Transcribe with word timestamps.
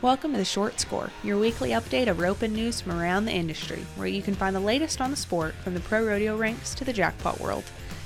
Welcome 0.00 0.30
to 0.30 0.38
the 0.38 0.44
Short 0.44 0.78
Score, 0.78 1.10
your 1.24 1.38
weekly 1.38 1.70
update 1.70 2.06
of 2.06 2.20
roping 2.20 2.52
news 2.52 2.80
from 2.80 3.00
around 3.00 3.24
the 3.24 3.32
industry, 3.32 3.84
where 3.96 4.06
you 4.06 4.22
can 4.22 4.36
find 4.36 4.54
the 4.54 4.60
latest 4.60 5.00
on 5.00 5.10
the 5.10 5.16
sport 5.16 5.56
from 5.56 5.74
the 5.74 5.80
pro 5.80 6.06
rodeo 6.06 6.36
ranks 6.36 6.72
to 6.76 6.84
the 6.84 6.92
jackpot 6.92 7.40
world. 7.40 7.64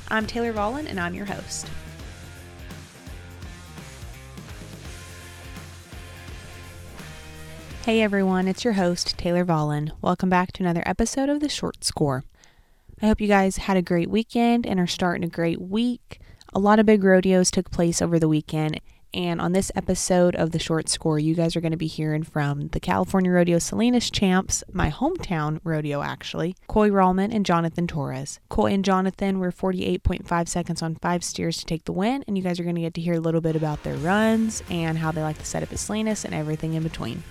I'm 0.09 0.27
Taylor 0.27 0.55
Vollen, 0.55 0.87
and 0.87 0.99
I'm 0.99 1.13
your 1.13 1.27
host. 1.27 1.69
Hey 7.85 8.01
everyone, 8.01 8.49
it's 8.49 8.65
your 8.65 8.73
host, 8.73 9.19
Taylor 9.19 9.45
Vollen. 9.45 9.91
Welcome 10.01 10.31
back 10.31 10.53
to 10.53 10.63
another 10.63 10.83
episode 10.87 11.29
of 11.29 11.41
the 11.41 11.51
Short 11.51 11.85
Score. 11.85 12.25
I 13.03 13.07
hope 13.09 13.21
you 13.21 13.29
guys 13.29 13.59
had 13.59 13.77
a 13.77 13.83
great 13.83 14.09
weekend 14.09 14.67
and 14.67 14.81
are 14.81 14.87
starting 14.87 15.25
a 15.25 15.29
great 15.29 15.61
week. 15.61 16.21
A 16.55 16.59
lot 16.59 16.79
of 16.79 16.87
big 16.87 17.05
rodeos 17.05 17.51
took 17.51 17.71
place 17.71 18.01
over 18.01 18.19
the 18.19 18.29
weekend, 18.29 18.81
and 19.15 19.41
on 19.41 19.53
this 19.53 19.71
episode 19.75 20.35
of 20.37 20.53
the 20.53 20.59
short 20.59 20.89
score, 20.89 21.19
you 21.19 21.35
guys 21.35 21.55
are 21.55 21.61
going 21.61 21.73
to 21.73 21.77
be 21.77 21.87
hearing 21.87 22.23
from 22.23 22.69
the 22.69 22.81
California 22.81 23.31
Rodeo 23.31 23.59
Salinas 23.59 24.11
champs, 24.11 24.65
my 24.73 24.91
hometown 24.91 25.61
rodeo 25.65 26.03
actually, 26.03 26.57
Coy 26.67 26.89
Rahlmann 26.89 27.35
and 27.35 27.45
Jonathan 27.45 27.87
Torres. 27.87 28.41
Coy 28.49 28.73
and 28.73 28.85
Jonathan 28.85 29.39
were 29.39 29.53
48.5 29.53 30.49
seconds 30.49 30.83
on 30.83 30.97
five 30.97 31.23
steers 31.23 31.59
to 31.59 31.67
take 31.67 31.85
the 31.85 31.93
win, 31.93 32.25
and 32.27 32.39
you 32.39 32.45
guys 32.45 32.59
are 32.59 32.65
going 32.65 32.77
to 32.77 32.81
get 32.81 32.95
to 32.95 33.01
hear 33.01 33.15
a 33.15 33.21
little 33.21 33.41
bit 33.41 33.57
about 33.57 33.83
their 33.83 33.97
runs 33.97 34.63
and 34.71 34.99
how 34.99 35.13
they 35.13 35.23
like 35.23 35.39
to 35.39 35.45
set 35.45 35.63
up 35.63 35.73
at 35.73 35.79
Salinas 35.79 36.25
and 36.25 36.35
everything 36.35 36.75
in 36.75 36.83
between. 36.83 37.23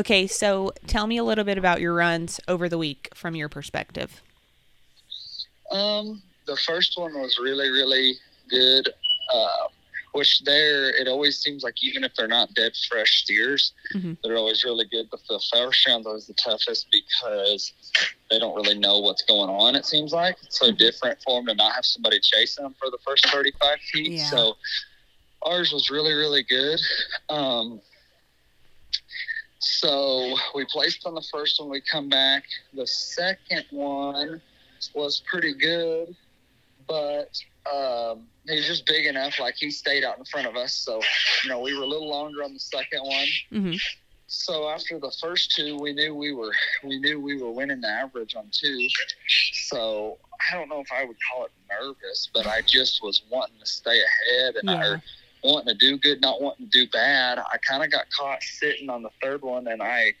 Okay, 0.00 0.26
so 0.26 0.72
tell 0.86 1.06
me 1.06 1.18
a 1.18 1.24
little 1.24 1.44
bit 1.44 1.58
about 1.58 1.78
your 1.82 1.92
runs 1.92 2.40
over 2.48 2.70
the 2.70 2.78
week 2.78 3.10
from 3.14 3.36
your 3.36 3.50
perspective. 3.50 4.22
Um, 5.70 6.22
the 6.46 6.56
first 6.56 6.98
one 6.98 7.12
was 7.12 7.38
really, 7.38 7.68
really 7.68 8.14
good. 8.48 8.88
Uh, 9.30 9.68
which 10.12 10.40
there, 10.40 10.88
it 10.88 11.06
always 11.06 11.38
seems 11.38 11.62
like 11.62 11.74
even 11.84 12.02
if 12.02 12.12
they're 12.16 12.26
not 12.26 12.52
dead 12.54 12.72
fresh 12.88 13.22
steers, 13.22 13.72
Mhm. 13.94 14.16
they're 14.24 14.38
always 14.38 14.64
really 14.64 14.86
good. 14.86 15.08
But 15.10 15.20
the 15.28 15.38
first 15.52 15.86
round 15.86 16.06
was 16.06 16.26
the 16.26 16.32
toughest 16.32 16.86
because 16.90 17.72
they 18.30 18.38
don't 18.38 18.54
really 18.56 18.78
know 18.78 19.00
what's 19.00 19.22
going 19.22 19.50
on. 19.50 19.76
It 19.76 19.84
seems 19.84 20.12
like 20.14 20.36
it's 20.42 20.58
so 20.58 20.72
different 20.72 21.22
for 21.22 21.38
them 21.38 21.46
to 21.48 21.54
not 21.54 21.74
have 21.74 21.84
somebody 21.84 22.20
chasing 22.20 22.64
them 22.64 22.74
for 22.78 22.90
the 22.90 22.98
first 23.06 23.28
thirty-five 23.28 23.78
feet. 23.92 24.12
Yeah. 24.12 24.30
So 24.30 24.56
ours 25.42 25.72
was 25.72 25.90
really, 25.90 26.14
really 26.14 26.42
good. 26.42 26.80
Um, 27.28 27.82
so 29.60 30.34
we 30.54 30.64
placed 30.64 31.06
on 31.06 31.14
the 31.14 31.24
first 31.30 31.60
one. 31.60 31.68
We 31.68 31.80
come 31.80 32.08
back. 32.08 32.44
The 32.74 32.86
second 32.86 33.66
one 33.70 34.40
was 34.94 35.22
pretty 35.30 35.54
good, 35.54 36.16
but 36.88 37.38
um, 37.70 38.26
he 38.48 38.56
was 38.56 38.66
just 38.66 38.86
big 38.86 39.06
enough. 39.06 39.38
Like 39.38 39.56
he 39.56 39.70
stayed 39.70 40.02
out 40.02 40.18
in 40.18 40.24
front 40.24 40.46
of 40.46 40.56
us. 40.56 40.72
So 40.72 41.00
you 41.44 41.50
know 41.50 41.60
we 41.60 41.76
were 41.76 41.84
a 41.84 41.86
little 41.86 42.08
longer 42.08 42.42
on 42.42 42.54
the 42.54 42.60
second 42.60 43.00
one. 43.02 43.26
Mm-hmm. 43.52 43.74
So 44.28 44.68
after 44.70 44.98
the 44.98 45.12
first 45.20 45.54
two, 45.54 45.76
we 45.78 45.92
knew 45.92 46.14
we 46.14 46.32
were 46.32 46.52
we 46.82 46.98
knew 46.98 47.20
we 47.20 47.40
were 47.42 47.50
winning 47.50 47.80
the 47.82 47.88
average 47.88 48.34
on 48.36 48.46
two. 48.52 48.88
So 49.68 50.18
I 50.50 50.56
don't 50.56 50.68
know 50.68 50.80
if 50.80 50.90
I 50.90 51.04
would 51.04 51.16
call 51.30 51.44
it 51.44 51.50
nervous, 51.68 52.30
but 52.32 52.46
I 52.46 52.62
just 52.62 53.02
was 53.02 53.22
wanting 53.30 53.58
to 53.58 53.66
stay 53.66 54.00
ahead 54.00 54.56
and 54.56 54.70
I, 54.70 54.74
Yeah. 54.74 54.88
or 54.88 55.02
wanting 55.42 55.68
to 55.68 55.74
do 55.74 55.98
good, 55.98 56.20
not 56.20 56.40
wanting 56.40 56.68
to 56.68 56.70
do 56.70 56.90
bad. 56.90 57.38
I 57.38 57.56
kind 57.58 57.82
of 57.82 57.90
got 57.90 58.06
caught 58.10 58.42
sitting 58.42 58.90
on 58.90 59.02
the 59.02 59.10
third 59.22 59.42
one, 59.42 59.68
and 59.68 59.82
I 59.82 60.12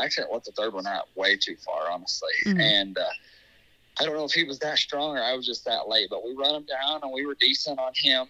actually 0.00 0.26
let 0.32 0.44
the 0.44 0.52
third 0.52 0.74
one 0.74 0.86
out 0.86 1.08
way 1.16 1.36
too 1.36 1.56
far, 1.64 1.90
honestly. 1.90 2.28
Mhm. 2.46 2.60
And 2.60 2.98
uh, 2.98 3.04
I 4.00 4.04
don't 4.04 4.14
know 4.14 4.24
if 4.24 4.32
he 4.32 4.44
was 4.44 4.58
that 4.60 4.78
strong 4.78 5.16
or 5.16 5.22
I 5.22 5.34
was 5.34 5.46
just 5.46 5.64
that 5.64 5.88
late, 5.88 6.08
but 6.10 6.24
we 6.24 6.32
run 6.34 6.54
him 6.54 6.64
down 6.64 7.00
and 7.02 7.12
we 7.12 7.26
were 7.26 7.36
decent 7.40 7.78
on 7.78 7.92
him. 7.94 8.26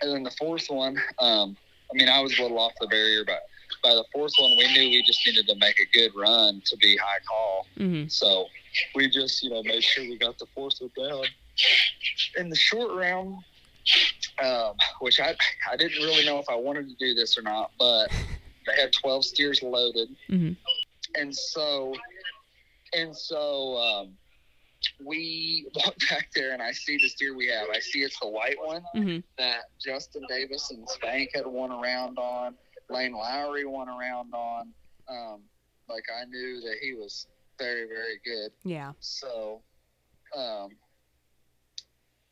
And 0.00 0.12
then 0.12 0.22
the 0.22 0.30
fourth 0.32 0.66
one, 0.68 0.96
um, 1.18 1.56
I 1.90 1.96
mean, 1.96 2.08
I 2.08 2.20
was 2.20 2.38
a 2.38 2.42
little 2.42 2.58
off 2.58 2.72
the 2.80 2.86
barrier, 2.86 3.24
but 3.24 3.40
by 3.82 3.94
the 3.94 4.04
fourth 4.12 4.32
one, 4.38 4.56
we 4.56 4.72
knew 4.72 4.90
we 4.90 5.02
just 5.02 5.26
needed 5.26 5.46
to 5.48 5.56
make 5.56 5.78
a 5.80 5.86
good 5.96 6.12
run 6.14 6.62
to 6.66 6.76
be 6.76 6.96
high 6.96 7.18
call. 7.28 7.66
Mm-hmm. 7.78 8.08
So 8.08 8.46
we 8.94 9.10
just, 9.10 9.42
you 9.42 9.50
know, 9.50 9.62
made 9.62 9.82
sure 9.82 10.04
we 10.04 10.16
got 10.16 10.38
the 10.38 10.46
fourth 10.54 10.80
one 10.80 10.90
down. 10.96 11.24
In 12.36 12.48
the 12.48 12.56
short 12.56 12.94
round, 12.94 13.36
um, 14.42 14.74
which 15.00 15.20
I 15.20 15.34
I 15.70 15.76
didn't 15.76 16.02
really 16.02 16.24
know 16.24 16.38
if 16.38 16.48
I 16.48 16.54
wanted 16.54 16.88
to 16.88 16.94
do 16.96 17.14
this 17.14 17.36
or 17.38 17.42
not, 17.42 17.72
but 17.78 18.10
they 18.66 18.80
had 18.80 18.92
12 18.92 19.24
steers 19.24 19.62
loaded, 19.62 20.08
Mhm. 20.30 20.56
and 21.16 21.34
so 21.34 21.94
and 22.94 23.14
so 23.16 23.76
um, 23.76 24.18
we 25.04 25.68
walk 25.74 25.94
back 26.10 26.28
there, 26.34 26.52
and 26.52 26.62
I 26.62 26.72
see 26.72 26.96
the 26.96 27.08
steer 27.08 27.34
we 27.36 27.46
have. 27.48 27.68
I 27.72 27.80
see 27.80 28.00
it's 28.00 28.18
the 28.20 28.28
white 28.28 28.56
one 28.62 28.82
Mm-hmm. 28.94 29.18
that 29.38 29.64
Justin 29.84 30.22
Davis 30.28 30.70
and 30.70 30.88
Spank 30.88 31.30
had 31.34 31.46
won 31.46 31.70
around 31.72 32.18
on. 32.18 32.54
Lane 32.90 33.12
Lowry 33.12 33.64
won 33.66 33.88
around 33.88 34.32
on. 34.32 34.72
Um, 35.08 35.42
like 35.88 36.04
I 36.14 36.24
knew 36.26 36.60
that 36.62 36.76
he 36.80 36.94
was 36.94 37.26
very, 37.58 37.86
very 37.86 38.18
good. 38.24 38.50
Yeah. 38.64 38.92
So, 39.00 39.62
um, 40.36 40.70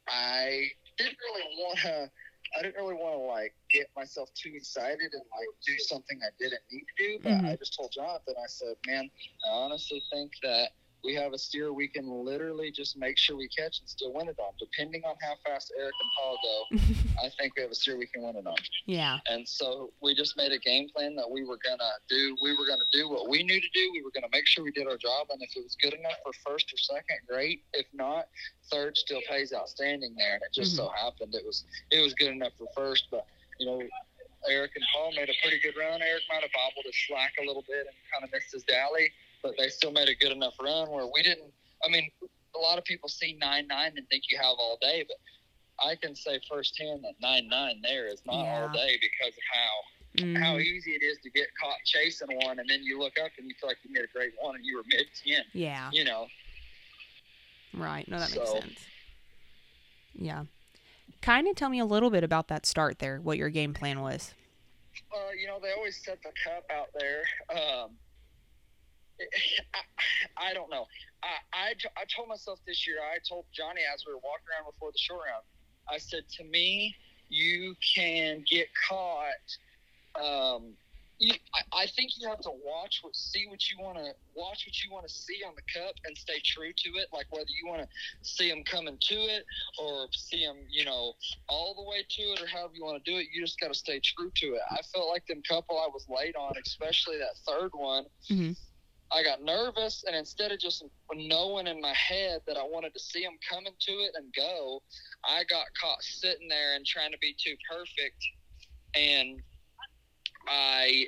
I 0.09 0.71
didn't 0.97 1.19
really 1.21 1.47
want 1.59 1.79
to. 1.81 2.11
I 2.57 2.63
didn't 2.63 2.77
really 2.77 2.95
want 2.95 3.15
to 3.17 3.27
like 3.27 3.55
get 3.71 3.89
myself 3.97 4.31
too 4.35 4.53
excited 4.55 5.13
and 5.13 5.23
like 5.37 5.49
do 5.67 5.77
something 5.79 6.19
I 6.23 6.31
didn't 6.39 6.63
need 6.71 6.85
to 6.87 6.95
do. 7.03 7.19
But 7.23 7.33
Mhm. 7.33 7.49
I 7.53 7.57
just 7.57 7.75
told 7.77 7.93
Jonathan, 7.93 8.35
I 8.39 8.47
said, 8.47 8.77
"Man, 8.87 9.11
I 9.45 9.49
honestly 9.49 10.03
think 10.13 10.33
that 10.43 10.71
we 11.07 11.15
have 11.15 11.33
a 11.33 11.39
steer 11.39 11.73
we 11.73 11.87
can 11.87 12.11
literally 12.11 12.73
just 12.73 12.99
make 12.99 13.17
sure 13.17 13.37
we 13.37 13.49
catch 13.49 13.79
and 13.79 13.89
still 13.89 14.13
win 14.13 14.29
it 14.29 14.37
on, 14.39 14.53
depending 14.59 15.03
on 15.05 15.15
how 15.23 15.35
fast 15.47 15.73
Eric 15.79 15.95
and 16.03 16.11
Paul 16.19 16.39
go. 16.43 17.25
I 17.25 17.31
think 17.39 17.55
we 17.57 17.63
have 17.63 17.71
a 17.71 17.75
steer 17.75 17.97
we 17.97 18.07
can 18.07 18.23
win 18.23 18.37
it 18.37 18.47
on." 18.47 18.57
yeah. 18.87 19.19
And 19.27 19.49
so 19.49 19.93
we 20.03 20.15
just 20.15 20.37
made 20.37 20.51
a 20.51 20.59
game 20.59 20.89
plan 20.95 21.15
that 21.15 21.31
we 21.31 21.45
were 21.45 21.59
gonna 21.65 21.95
do. 22.09 22.37
We 22.43 22.57
were 22.59 22.67
gonna 22.67 22.91
do 22.93 23.09
what 23.09 23.29
we 23.31 23.45
knew 23.45 23.61
to 23.61 23.69
do. 23.73 23.91
We 23.93 24.03
were 24.03 24.11
gonna 24.13 24.33
make 24.33 24.47
sure 24.47 24.65
we 24.65 24.73
did 24.73 24.89
our 24.89 24.97
job, 24.97 25.29
and 25.31 25.41
if 25.41 25.57
it 25.57 25.63
was 25.63 25.77
good 25.81 25.95
enough 25.95 26.19
for 26.25 26.33
first 26.45 26.73
or 26.73 26.77
second, 26.77 27.19
great. 27.29 27.63
If 27.73 27.87
not, 27.95 28.27
third 28.71 28.97
still 28.97 29.21
pays 29.31 29.53
outstanding 29.55 30.15
there. 30.19 30.35
And 30.35 30.43
it 30.43 30.53
just 30.53 30.77
mm-hmm. 30.77 30.87
so 30.87 31.05
happened 31.05 31.35
it 31.35 31.47
was 31.47 31.65
it 31.93 32.03
was 32.03 32.15
good 32.15 32.33
enough 32.33 32.53
for 32.59 32.67
first. 32.75 33.07
But 33.13 33.27
you 33.61 33.67
know, 33.67 33.81
Eric 34.51 34.73
and 34.75 34.85
Paul 34.93 35.13
made 35.13 35.29
a 35.29 35.37
pretty 35.43 35.61
good 35.63 35.79
run. 35.79 36.03
Eric 36.03 36.23
might 36.29 36.43
have 36.43 36.53
bobbled 36.53 36.85
his 36.85 36.97
slack 37.07 37.35
a 37.43 37.47
little 37.47 37.65
bit 37.67 37.87
and 37.87 37.97
kind 38.13 38.25
of 38.25 38.31
missed 38.33 38.53
his 38.53 38.63
dally, 38.65 39.11
but 39.47 39.55
they 39.59 39.69
still 39.69 39.93
made 39.93 40.09
a 40.09 40.15
good 40.15 40.33
enough 40.33 40.55
run 40.61 40.91
where 40.91 41.07
we 41.13 41.23
didn't. 41.23 41.53
I 41.85 41.89
mean, 41.89 42.11
a 42.55 42.59
lot 42.59 42.79
of 42.79 42.85
people 42.85 43.09
see 43.09 43.37
nine 43.41 43.67
nine 43.69 43.93
and 43.97 44.09
think 44.09 44.25
you 44.31 44.39
have 44.39 44.57
all 44.59 44.79
day, 44.81 45.05
but 45.07 45.17
I 45.87 45.95
can 45.95 46.15
say 46.15 46.41
firsthand 46.51 47.05
that 47.05 47.15
nine 47.21 47.49
nine 47.49 47.81
there 47.83 48.07
is 48.07 48.21
not 48.27 48.35
all 48.47 48.69
day 48.73 48.99
because 49.01 49.35
of 49.37 49.43
how 49.53 49.73
how 50.41 50.55
Mhm. 50.57 50.63
easy 50.65 50.93
it 50.95 51.03
is 51.03 51.19
to 51.19 51.31
get 51.31 51.47
caught 51.63 51.77
chasing 51.85 52.29
one, 52.47 52.59
and 52.59 52.69
then 52.69 52.83
you 52.83 52.99
look 52.99 53.19
up 53.23 53.31
and 53.37 53.47
you 53.49 53.55
feel 53.61 53.69
like 53.69 53.77
you 53.85 53.93
made 53.93 54.05
a 54.05 54.07
great 54.09 54.33
one, 54.41 54.55
and 54.57 54.65
you 54.65 54.77
were 54.79 54.85
mid 54.87 55.07
ten. 55.25 55.45
Yeah. 55.53 55.91
You 55.93 56.05
know, 56.05 56.29
Right. 57.75 58.09
No, 58.09 58.19
that 58.19 58.31
makes 58.35 58.51
sense. 58.51 58.87
Yeah. 60.15 60.45
Kind 61.21 61.47
of 61.49 61.57
tell 61.57 61.69
me 61.69 61.79
a 61.79 61.85
little 61.85 62.09
bit 62.09 62.25
about 62.25 62.49
that 62.49 62.65
start 62.65 62.99
there, 62.99 63.19
what 63.21 63.37
your 63.37 63.51
game 63.51 63.75
plan 63.75 64.01
was. 64.01 64.33
uh, 65.15 65.31
you 65.39 65.47
know 65.47 65.59
they 65.61 65.73
always 65.73 66.03
set 66.03 66.19
the 66.23 66.33
cup 66.43 66.65
out 66.71 66.89
there. 66.99 67.23
Um, 67.51 67.91
I, 69.19 70.51
I 70.51 70.55
don't 70.55 70.71
know. 70.71 70.87
I 71.23 71.75
I 71.97 72.05
told 72.15 72.29
myself 72.29 72.61
this 72.67 72.87
year. 72.87 72.97
I 73.01 73.19
told 73.29 73.47
Johnny 73.53 73.81
as 73.93 74.05
we 74.07 74.13
were 74.13 74.21
walking 74.21 74.47
around 74.53 74.71
before 74.71 74.93
the 74.93 74.99
short 74.99 75.23
round. 75.27 75.45
I 75.91 75.99
said 75.99 76.29
to 76.39 76.45
me, 76.45 76.95
you 77.29 77.75
can 77.95 78.45
get 78.49 78.69
caught. 78.89 79.49
Um, 80.21 80.75
you, 81.19 81.33
I, 81.55 81.83
I 81.83 81.87
think 81.97 82.13
you 82.19 82.29
have 82.29 82.41
to 82.41 82.51
watch 82.51 82.99
what, 83.03 83.17
see 83.17 83.47
what 83.49 83.71
you 83.71 83.83
want 83.83 83.97
to 83.97 84.13
watch, 84.35 84.67
what 84.67 84.85
you 84.85 84.93
want 84.93 85.09
to 85.09 85.13
see 85.13 85.41
on 85.47 85.55
the 85.57 85.81
cup, 85.81 85.95
and 86.05 86.17
stay 86.17 86.41
true 86.45 86.73
to 86.77 86.89
it. 87.01 87.09
Like 87.13 87.27
whether 87.31 87.49
you 87.49 87.71
want 87.71 87.83
to 87.83 87.89
see 88.23 88.51
them 88.51 88.63
coming 88.65 88.99
to 89.01 89.15
it, 89.15 89.45
or 89.79 90.09
see 90.13 90.45
them, 90.45 90.57
you 90.69 90.85
know, 90.85 91.15
all 91.49 91.75
the 91.75 91.89
way 91.89 92.05
to 92.09 92.23
it, 92.23 92.43
or 92.43 92.47
however 92.47 92.75
you 92.75 92.85
want 92.85 93.03
to 93.03 93.11
do 93.11 93.17
it. 93.19 93.29
You 93.33 93.41
just 93.41 93.59
got 93.61 93.69
to 93.69 93.75
stay 93.75 94.01
true 94.05 94.31
to 94.37 94.47
it. 94.55 94.63
I 94.71 94.81
felt 94.93 95.09
like 95.09 95.27
them 95.27 95.43
couple 95.49 95.79
I 95.79 95.89
was 95.89 96.05
late 96.09 96.37
on, 96.37 96.53
especially 96.65 97.17
that 97.19 97.37
third 97.47 97.71
one. 97.73 98.05
Mhm. 98.31 98.57
I 99.13 99.23
got 99.23 99.43
nervous, 99.43 100.03
and 100.07 100.17
instead 100.17 100.51
of 100.51 100.59
just 100.59 100.85
knowing 101.15 101.67
in 101.69 101.81
my 101.81 101.95
head 101.95 102.41
that 102.47 102.57
I 102.57 102.63
wanted 102.63 102.93
to 102.95 103.01
see 103.01 103.23
them 103.23 103.37
coming 103.49 103.73
to 103.79 103.93
it 103.93 104.13
and 104.15 104.33
go, 104.35 104.83
I 105.25 105.45
got 105.45 105.67
caught 105.81 106.03
sitting 106.03 106.49
there 106.49 106.75
and 106.75 106.85
trying 106.85 107.13
to 107.13 107.19
be 107.21 107.35
too 107.43 107.55
perfect, 107.71 108.17
and 108.95 109.41
I 110.49 111.07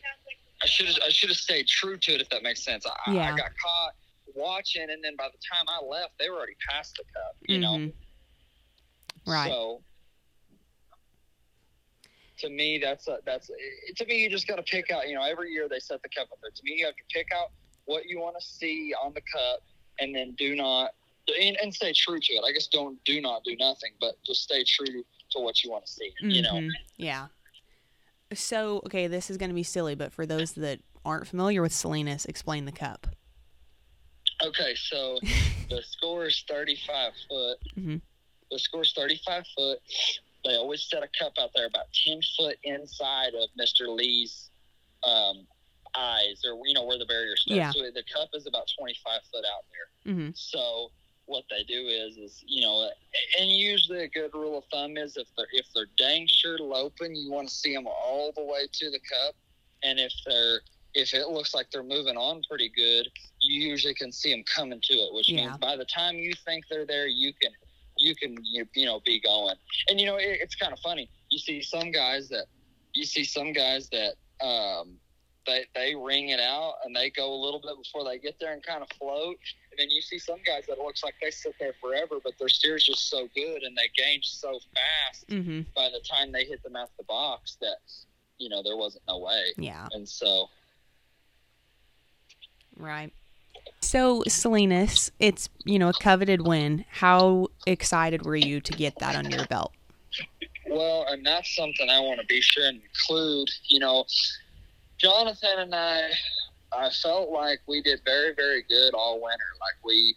I 0.63 0.67
should 0.67 0.87
have 0.87 0.97
I 1.05 1.09
should 1.11 1.31
have 1.31 1.39
stayed 1.39 1.67
true 1.67 1.97
to 1.97 2.15
it 2.15 2.21
if 2.21 2.29
that 2.31 2.43
makes 2.43 2.65
sense. 2.65 2.87
I, 2.87 3.13
Yeah. 3.13 3.33
I 3.33 3.37
got 3.37 3.51
caught 3.63 3.93
watching, 4.35 4.91
and 4.91 5.03
then 5.03 5.17
by 5.17 5.29
the 5.29 5.39
time 5.53 5.65
I 5.69 5.85
left, 5.85 6.13
they 6.19 6.31
were 6.31 6.37
already 6.37 6.57
past 6.69 6.95
the 6.97 7.05
cup. 7.05 7.37
You 7.49 7.59
know, 7.59 7.79
Mhm. 7.79 7.95
Right. 9.27 9.51
So 9.51 9.83
to 12.39 12.51
me, 12.51 12.79
that's 12.79 13.09
a, 13.09 13.19
that's 13.27 13.51
to 13.97 14.07
me. 14.07 14.23
You 14.23 14.31
just 14.31 14.47
got 14.47 14.57
to 14.57 14.63
pick 14.63 14.91
out. 14.93 15.09
You 15.09 15.17
know, 15.17 15.25
every 15.25 15.51
year 15.51 15.69
they 15.69 15.81
set 15.81 16.01
the 16.03 16.09
cup 16.09 16.29
up 16.31 16.39
there. 16.41 16.53
To 16.55 16.63
me, 16.63 16.75
you 16.79 16.87
have 16.87 16.95
to 16.97 17.05
pick 17.13 17.27
out 17.35 17.49
what 17.89 18.05
you 18.05 18.21
want 18.21 18.37
to 18.39 18.47
see 18.47 18.95
on 19.03 19.15
the 19.15 19.23
cup, 19.23 19.63
and 19.99 20.15
then 20.15 20.35
do 20.39 20.55
not 20.55 20.91
and, 21.41 21.57
and 21.63 21.75
stay 21.75 21.93
true 21.93 22.21
to 22.21 22.33
it. 22.35 22.45
I 22.47 22.53
guess 22.53 22.69
don't 22.69 23.03
do 23.05 23.21
not 23.21 23.43
do 23.45 23.57
nothing, 23.59 23.93
but 24.01 24.15
just 24.25 24.43
stay 24.43 24.63
true 24.65 25.05
to 25.33 25.41
what 25.41 25.63
you 25.65 25.71
want 25.71 25.85
to 25.87 25.93
see. 25.93 26.13
You 26.21 26.43
know. 26.43 26.53
Mhm. 26.53 26.71
Yeah. 26.97 27.27
So, 28.35 28.83
okay, 28.87 29.07
this 29.07 29.31
is 29.31 29.39
going 29.39 29.49
to 29.49 29.55
be 29.55 29.63
silly, 29.63 29.95
but 29.95 30.13
for 30.13 30.27
those 30.27 30.53
that 30.53 30.81
aren't 31.05 31.27
familiar 31.27 31.63
with 31.63 31.73
Salinas, 31.73 32.27
explain 32.27 32.67
the 32.67 32.73
cup. 32.73 33.07
Okay, 34.43 34.75
so 34.75 35.19
the 35.71 35.83
score 35.83 36.27
is 36.27 36.45
35 36.49 37.13
foot. 37.29 37.59
Mhm. 37.77 38.01
The 38.51 38.59
score 38.59 38.83
is 38.83 38.93
35 38.93 39.45
foot. 39.57 39.79
They 40.45 40.57
always 40.57 40.89
set 40.89 41.03
a 41.03 41.09
cup 41.19 41.33
out 41.39 41.51
there 41.55 41.67
about 41.67 41.87
10 42.07 42.21
foot 42.37 42.57
inside 42.65 43.35
of 43.35 43.49
Mr. 43.59 43.89
Lee's 43.89 44.51
um, 45.05 45.47
eyes, 45.97 46.43
or 46.45 46.59
you 46.67 46.75
know 46.75 46.85
where 46.85 46.99
the 46.99 47.07
barrier 47.07 47.37
starts. 47.37 47.57
Yeah. 47.57 47.73
So 47.73 47.81
the 47.93 48.05
cup 48.13 48.29
is 48.35 48.47
about 48.47 48.69
25 48.79 49.21
foot 49.33 49.45
out 49.45 49.65
there. 49.73 50.15
Mm-hmm. 50.15 50.31
So 50.35 50.91
what 51.27 51.45
they 51.51 51.63
do 51.65 51.87
is, 51.89 52.17
is 52.17 52.43
you 52.47 52.63
know, 52.63 52.89
and 53.39 53.51
usually 53.51 54.05
a 54.05 54.09
good 54.09 54.33
rule 54.35 54.59
of 54.59 54.65
thumb 54.73 54.97
is 54.97 55.17
if 55.17 55.29
they're 55.37 55.47
if 55.53 55.67
they're 55.75 55.87
dang 55.97 56.27
sure 56.27 56.59
loping, 56.59 57.15
you 57.15 57.31
want 57.31 57.49
to 57.49 57.55
see 57.55 57.75
them 57.75 57.87
all 57.87 58.33
the 58.37 58.43
way 58.45 58.67
to 58.73 58.91
the 58.91 58.99
cup, 59.01 59.35
and 59.83 59.99
if 59.99 60.13
they're 60.27 60.61
if 60.95 61.13
it 61.15 61.29
looks 61.29 61.55
like 61.55 61.71
they're 61.71 61.83
moving 61.83 62.17
on 62.17 62.43
pretty 62.49 62.71
good, 62.75 63.07
you 63.41 63.69
usually 63.69 63.95
can 63.95 64.11
see 64.11 64.33
them 64.33 64.43
coming 64.53 64.81
to 64.83 64.95
it, 64.95 65.15
which 65.15 65.29
Yeah. 65.29 65.47
means 65.47 65.59
by 65.59 65.77
the 65.77 65.85
time 65.85 66.17
you 66.17 66.33
think 66.45 66.65
they're 66.71 66.87
there, 66.87 67.07
you 67.07 67.33
can 67.41 67.53
you 67.99 68.15
can 68.15 68.37
you, 68.45 68.67
you 68.75 68.87
know 68.87 69.01
be 69.05 69.21
going. 69.21 69.57
And 69.89 70.01
you 70.01 70.07
know 70.07 70.17
it, 70.17 70.39
it's 70.41 70.55
kind 70.55 70.73
of 70.73 70.79
funny. 70.81 71.11
You 71.31 71.39
see 71.39 71.63
some 71.63 71.91
guys 71.91 72.29
that 72.31 72.47
you 72.95 73.05
see 73.05 73.25
some 73.25 73.53
guys 73.53 73.91
that 73.91 74.15
um, 74.45 74.97
they 75.49 75.65
they 75.75 75.95
ring 75.95 76.29
it 76.29 76.41
out 76.41 76.75
and 76.85 76.95
they 76.95 77.11
go 77.11 77.33
a 77.33 77.41
little 77.41 77.61
bit 77.61 77.77
before 77.83 78.05
they 78.05 78.19
get 78.19 78.39
there 78.39 78.53
and 78.53 78.63
kind 78.63 78.83
of 78.83 78.89
float. 78.99 79.39
And 79.71 79.79
then 79.79 79.91
you 79.91 80.01
see 80.01 80.19
some 80.19 80.39
guys 80.47 80.65
that 80.69 80.75
it 80.75 80.79
looks 80.79 81.03
like 81.03 81.15
they 81.21 81.31
sit 81.31 81.55
there 81.59 81.75
forever, 81.81 82.17
but 82.23 82.35
their 82.39 82.49
steer's 82.49 82.85
just 82.85 83.09
so 83.11 83.29
good 83.35 83.63
and 83.63 83.77
they 83.77 83.89
gauge 83.97 84.27
so 84.27 84.61
fast 84.75 85.25
hmm 85.29 85.61
by 85.75 85.89
the 85.89 86.01
time 86.09 86.33
they 86.33 86.45
hit 86.45 86.63
them 86.63 86.77
out 86.77 86.91
the 86.99 87.05
box 87.05 87.57
that 87.61 87.79
you 88.39 88.49
know 88.49 88.63
there 88.63 88.77
wasn't 88.77 89.03
no 89.09 89.19
way. 89.19 89.53
Yeah. 89.57 89.89
And 89.93 90.09
so 90.09 90.49
Right. 92.77 93.13
So, 93.81 94.23
Salinas, 94.27 95.11
it's, 95.19 95.49
you 95.65 95.79
know, 95.79 95.89
a 95.89 95.93
coveted 95.93 96.47
win. 96.47 96.85
How 96.91 97.49
excited 97.67 98.25
were 98.25 98.37
you 98.37 98.61
to 98.61 98.73
get 98.73 98.99
that 99.01 99.17
under 99.17 99.37
your 99.37 99.47
belt? 99.47 99.73
Well, 100.69 101.07
and 101.09 101.25
that's 101.25 101.55
something 101.57 101.89
I 101.89 102.01
want 102.01 102.21
to 102.21 102.27
be 102.27 102.41
sure 102.41 102.67
and 102.67 102.81
include. 102.81 103.49
You 103.69 103.81
know, 103.81 104.05
Jonathan 104.99 105.59
and 105.59 105.75
I, 105.75 106.11
I 106.73 106.91
felt 106.91 107.31
like 107.31 107.61
we 107.67 107.83
did 107.83 108.01
very, 108.05 108.35
very 108.35 108.63
good 108.69 108.95
all 108.95 109.23
winter. 109.23 109.45
Like 109.61 109.85
we, 109.85 110.17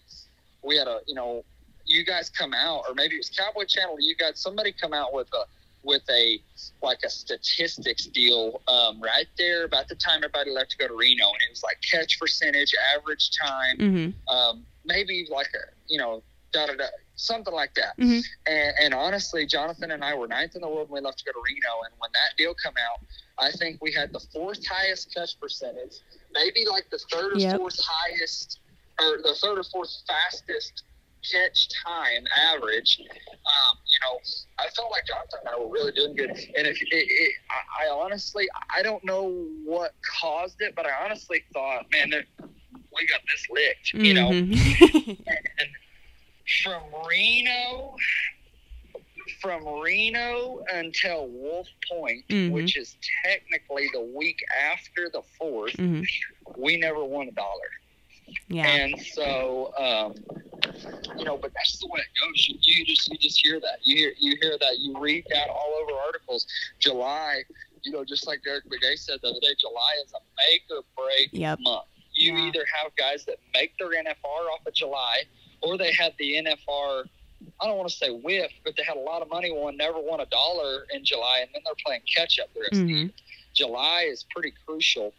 we 0.63 0.75
had 0.77 0.87
a, 0.87 0.99
you 1.07 1.15
know, 1.15 1.43
you 1.85 2.05
guys 2.05 2.29
come 2.29 2.53
out, 2.53 2.83
or 2.87 2.93
maybe 2.93 3.15
it 3.15 3.19
was 3.19 3.29
Cowboy 3.29 3.65
Channel. 3.65 3.97
You 3.99 4.15
guys, 4.15 4.39
somebody 4.41 4.71
come 4.71 4.93
out 4.93 5.13
with 5.13 5.27
a, 5.33 5.43
with 5.83 6.03
a, 6.11 6.39
like 6.83 6.99
a 7.03 7.09
statistics 7.09 8.05
deal, 8.05 8.61
um, 8.67 9.01
right 9.01 9.25
there 9.37 9.65
about 9.65 9.87
the 9.87 9.95
time 9.95 10.17
everybody 10.17 10.51
left 10.51 10.71
to 10.71 10.77
go 10.77 10.87
to 10.87 10.95
Reno, 10.95 11.27
and 11.29 11.41
it 11.41 11.49
was 11.49 11.63
like 11.63 11.77
catch 11.89 12.19
percentage, 12.19 12.73
average 12.95 13.31
time, 13.31 13.77
hmm 13.77 14.33
um, 14.33 14.63
maybe 14.85 15.27
like 15.31 15.47
a, 15.55 15.73
you 15.87 15.97
know, 15.97 16.23
da 16.53 16.67
da 16.67 16.73
da, 16.75 16.85
something 17.15 17.53
like 17.53 17.73
that. 17.75 17.97
Mhm. 17.97 18.23
And, 18.47 18.73
and 18.79 18.93
honestly, 18.93 19.45
Jonathan 19.45 19.91
and 19.91 20.03
I 20.03 20.13
were 20.15 20.27
ninth 20.27 20.55
in 20.55 20.61
the 20.61 20.67
world 20.69 20.89
when 20.89 21.01
we 21.03 21.05
left 21.05 21.19
to 21.19 21.25
go 21.25 21.31
to 21.31 21.41
Reno. 21.43 21.83
And 21.85 21.93
when 21.99 22.11
that 22.13 22.35
deal 22.37 22.53
come 22.53 22.73
out, 22.77 23.05
I 23.41 23.51
think 23.51 23.79
we 23.81 23.91
had 23.91 24.13
the 24.13 24.19
fourth 24.31 24.65
highest 24.67 25.13
catch 25.13 25.39
percentage, 25.39 25.93
maybe 26.33 26.63
like 26.69 26.85
the 26.91 26.99
third 27.11 27.33
or 27.35 27.39
Yep. 27.39 27.57
fourth 27.57 27.79
highest, 27.83 28.59
or 28.99 29.17
the 29.23 29.35
third 29.41 29.57
or 29.59 29.63
fourth 29.63 29.91
fastest 30.07 30.83
catch 31.31 31.67
time 31.85 32.25
average. 32.35 32.99
Um, 32.99 33.77
you 33.85 33.99
know, 34.03 34.19
I 34.59 34.67
felt 34.69 34.91
like 34.91 35.05
Jonathan 35.07 35.39
and 35.45 35.49
I 35.55 35.59
were 35.59 35.69
really 35.71 35.91
doing 35.91 36.15
good. 36.15 36.29
And 36.29 36.67
if 36.67 36.81
it, 36.81 36.87
it, 36.91 37.31
I, 37.49 37.85
I 37.85 37.89
honestly, 37.89 38.47
I 38.75 38.81
don't 38.83 39.03
know 39.03 39.47
what 39.65 39.93
caused 40.19 40.61
it, 40.61 40.73
but 40.75 40.85
I 40.85 40.91
honestly 41.03 41.43
thought, 41.53 41.85
man, 41.91 42.11
we 42.93 43.07
got 43.07 43.21
this 43.27 43.45
licked. 43.49 43.93
You 43.93 44.13
know, 44.13 44.29
Mhm. 44.29 45.17
and 45.27 45.69
from 46.63 46.81
Reno, 47.07 47.95
from 49.39 49.65
Reno 49.81 50.63
until 50.73 51.27
Wolf 51.27 51.67
Point, 51.89 52.27
Mhm. 52.27 52.51
which 52.51 52.77
is 52.77 52.97
technically 53.23 53.89
the 53.93 54.01
week 54.01 54.43
after 54.49 55.09
the 55.09 55.21
fourth, 55.37 55.73
Mhm. 55.77 56.05
we 56.57 56.77
never 56.77 57.03
won 57.03 57.27
a 57.27 57.31
dollar. 57.31 57.71
Yeah. 58.47 58.67
And 58.67 59.01
so, 59.01 59.73
um, 59.77 60.15
you 61.17 61.25
know, 61.25 61.37
but 61.37 61.53
that's 61.53 61.79
the 61.79 61.87
way 61.87 61.99
it 61.99 62.19
goes. 62.19 62.47
You, 62.47 62.57
you 62.61 62.85
just 62.85 63.07
you 63.09 63.17
just 63.17 63.43
hear 63.45 63.59
that. 63.59 63.79
You 63.83 63.95
hear 63.97 64.13
you 64.17 64.37
hear 64.41 64.57
that. 64.57 64.79
You 64.79 64.97
read 64.97 65.25
that 65.29 65.49
all 65.49 65.73
over 65.81 65.93
articles. 65.99 66.47
July, 66.79 67.43
you 67.83 67.91
know, 67.91 68.05
just 68.05 68.27
like 68.27 68.41
Derrick 68.43 68.65
Begay 68.65 68.97
said 68.97 69.19
the 69.21 69.29
other 69.29 69.39
day, 69.41 69.55
July 69.59 69.95
is 70.05 70.13
a 70.13 70.19
make 70.37 70.63
or 70.69 70.83
break 70.95 71.29
Yep. 71.33 71.59
month. 71.61 71.87
You 72.13 72.33
Yeah. 72.37 72.47
either 72.47 72.65
have 72.81 72.95
guys 72.95 73.25
that 73.25 73.39
make 73.53 73.77
their 73.77 73.93
NFR 73.93 74.49
off 74.51 74.65
of 74.65 74.73
July, 74.73 75.23
or 75.61 75.77
they 75.77 75.91
have 75.93 76.15
the 76.17 76.37
NFR. 76.37 77.05
I 77.59 77.65
don't 77.65 77.77
want 77.77 77.89
to 77.89 77.95
say 77.95 78.09
whiff, 78.09 78.51
but 78.63 78.75
they 78.77 78.83
had 78.83 78.97
a 78.97 79.01
lot 79.01 79.21
of 79.21 79.29
money 79.29 79.51
won, 79.51 79.77
never 79.77 79.99
won 79.99 80.19
a 80.19 80.25
dollar 80.27 80.85
in 80.93 81.03
July, 81.05 81.39
and 81.41 81.49
then 81.53 81.61
they're 81.65 81.73
playing 81.85 82.01
catch 82.13 82.39
up 82.39 82.53
the 82.53 82.61
rest 82.61 82.73
of 82.73 82.87
the 82.87 82.93
year. 82.93 83.05
Mhm. 83.07 83.13
July 83.53 84.03
is 84.03 84.25
pretty 84.33 84.53
crucial, 84.65 85.13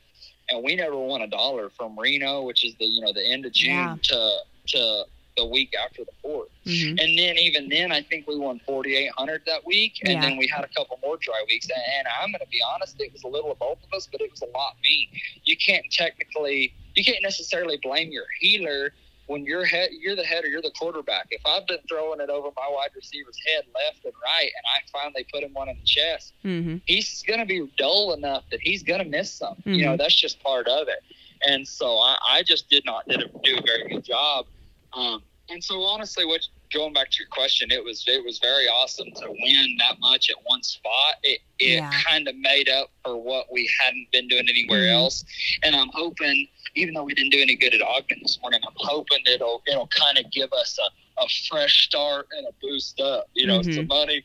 and 0.48 0.62
we 0.64 0.74
never 0.74 0.96
won 0.96 1.22
a 1.22 1.26
dollar 1.26 1.70
from 1.70 1.98
Reno, 1.98 2.42
which 2.42 2.64
is 2.64 2.74
the 2.76 2.86
you 2.86 3.00
know 3.00 3.12
the 3.12 3.24
end 3.26 3.46
of 3.46 3.52
June 3.52 3.70
Yeah. 3.70 3.96
to 4.02 4.38
to 4.68 5.04
the 5.36 5.46
week 5.46 5.74
after 5.74 6.04
the 6.04 6.12
fourth. 6.20 6.50
Mhm. 6.66 7.00
And 7.02 7.18
then 7.18 7.38
even 7.38 7.68
then, 7.70 7.90
I 7.90 8.02
think 8.02 8.26
we 8.26 8.36
won 8.36 8.58
forty 8.66 8.96
eight 8.96 9.12
hundred 9.12 9.44
that 9.46 9.64
week, 9.64 9.98
and 10.04 10.12
Yeah. 10.14 10.20
then 10.20 10.36
we 10.36 10.46
had 10.46 10.62
a 10.62 10.68
couple 10.68 10.98
more 11.02 11.16
dry 11.16 11.42
weeks. 11.48 11.68
And, 11.70 11.82
and 11.98 12.08
I'm 12.08 12.30
going 12.32 12.40
to 12.40 12.46
be 12.50 12.60
honest, 12.62 13.00
it 13.00 13.12
was 13.12 13.22
a 13.22 13.28
little 13.28 13.50
of 13.50 13.58
both 13.58 13.82
of 13.82 13.92
us, 13.94 14.06
but 14.12 14.20
it 14.20 14.30
was 14.30 14.42
a 14.42 14.46
lot 14.46 14.76
me. 14.82 15.08
You 15.44 15.56
can't 15.56 15.90
technically, 15.90 16.74
you 16.94 17.02
can't 17.02 17.22
necessarily 17.22 17.78
blame 17.78 18.12
your 18.12 18.26
heeler 18.40 18.92
when 19.26 19.44
you're 19.44 19.64
head, 19.64 19.90
you're 19.98 20.16
the 20.16 20.24
head 20.24 20.44
or 20.44 20.48
you're 20.48 20.62
the 20.62 20.72
quarterback. 20.78 21.26
If 21.30 21.40
I've 21.46 21.66
been 21.66 21.78
throwing 21.88 22.20
it 22.20 22.28
over 22.30 22.48
my 22.56 22.68
wide 22.70 22.90
receiver's 22.94 23.38
head 23.46 23.64
left 23.74 24.04
and 24.04 24.12
right, 24.22 24.50
and 24.56 24.64
I 24.66 24.80
finally 25.00 25.26
put 25.32 25.42
him 25.42 25.52
one 25.54 25.68
in 25.68 25.76
the 25.76 25.84
chest, 25.84 26.34
Mhm. 26.44 26.82
he's 26.86 27.22
going 27.26 27.40
to 27.40 27.46
be 27.46 27.66
dull 27.78 28.12
enough 28.14 28.44
that 28.50 28.60
he's 28.62 28.82
going 28.82 29.02
to 29.02 29.08
miss 29.08 29.32
some. 29.32 29.62
You 29.64 29.84
know, 29.86 29.96
that's 29.96 30.14
just 30.14 30.42
part 30.42 30.68
of 30.68 30.88
it. 30.88 31.00
And 31.46 31.66
so 31.66 31.98
I, 31.98 32.16
I 32.28 32.42
just 32.42 32.68
did 32.68 32.84
not 32.84 33.06
did 33.08 33.22
a, 33.22 33.28
do 33.42 33.58
a 33.58 33.62
very 33.62 33.88
good 33.88 34.04
job. 34.04 34.46
Um, 34.94 35.22
and 35.48 35.62
so 35.62 35.82
honestly, 35.82 36.24
what 36.24 36.40
going 36.72 36.92
back 36.94 37.10
to 37.10 37.16
your 37.18 37.28
question, 37.30 37.70
it 37.70 37.82
was 37.84 38.04
it 38.06 38.24
was 38.24 38.38
very 38.38 38.66
awesome 38.66 39.10
to 39.16 39.28
win 39.28 39.76
that 39.78 39.98
much 40.00 40.30
at 40.30 40.36
one 40.44 40.62
spot. 40.62 41.14
It 41.22 41.40
it 41.58 41.74
Yeah. 41.74 41.90
kind 42.06 42.26
of 42.28 42.36
made 42.36 42.68
up 42.68 42.90
for 43.04 43.16
what 43.16 43.52
we 43.52 43.68
hadn't 43.80 44.10
been 44.12 44.26
doing 44.28 44.48
anywhere 44.48 44.84
Mhm. 44.86 44.92
else. 44.94 45.24
And 45.62 45.76
I'm 45.76 45.90
hoping, 45.92 46.48
even 46.74 46.94
though 46.94 47.04
we 47.04 47.14
didn't 47.14 47.30
do 47.30 47.40
any 47.40 47.56
good 47.56 47.74
at 47.74 47.82
Ogden 47.82 48.18
this 48.22 48.38
morning, 48.40 48.60
I'm 48.66 48.72
hoping 48.76 49.20
it'll 49.26 49.62
it'll 49.66 49.88
kind 49.88 50.18
of 50.18 50.30
give 50.30 50.52
us 50.52 50.78
a, 50.78 51.22
a 51.22 51.26
fresh 51.48 51.86
start 51.86 52.28
and 52.36 52.46
a 52.46 52.52
boost 52.60 53.00
up. 53.00 53.28
You 53.34 53.46
know, 53.46 53.60
Mhm. 53.60 53.74
some 53.74 53.86
money, 53.86 54.24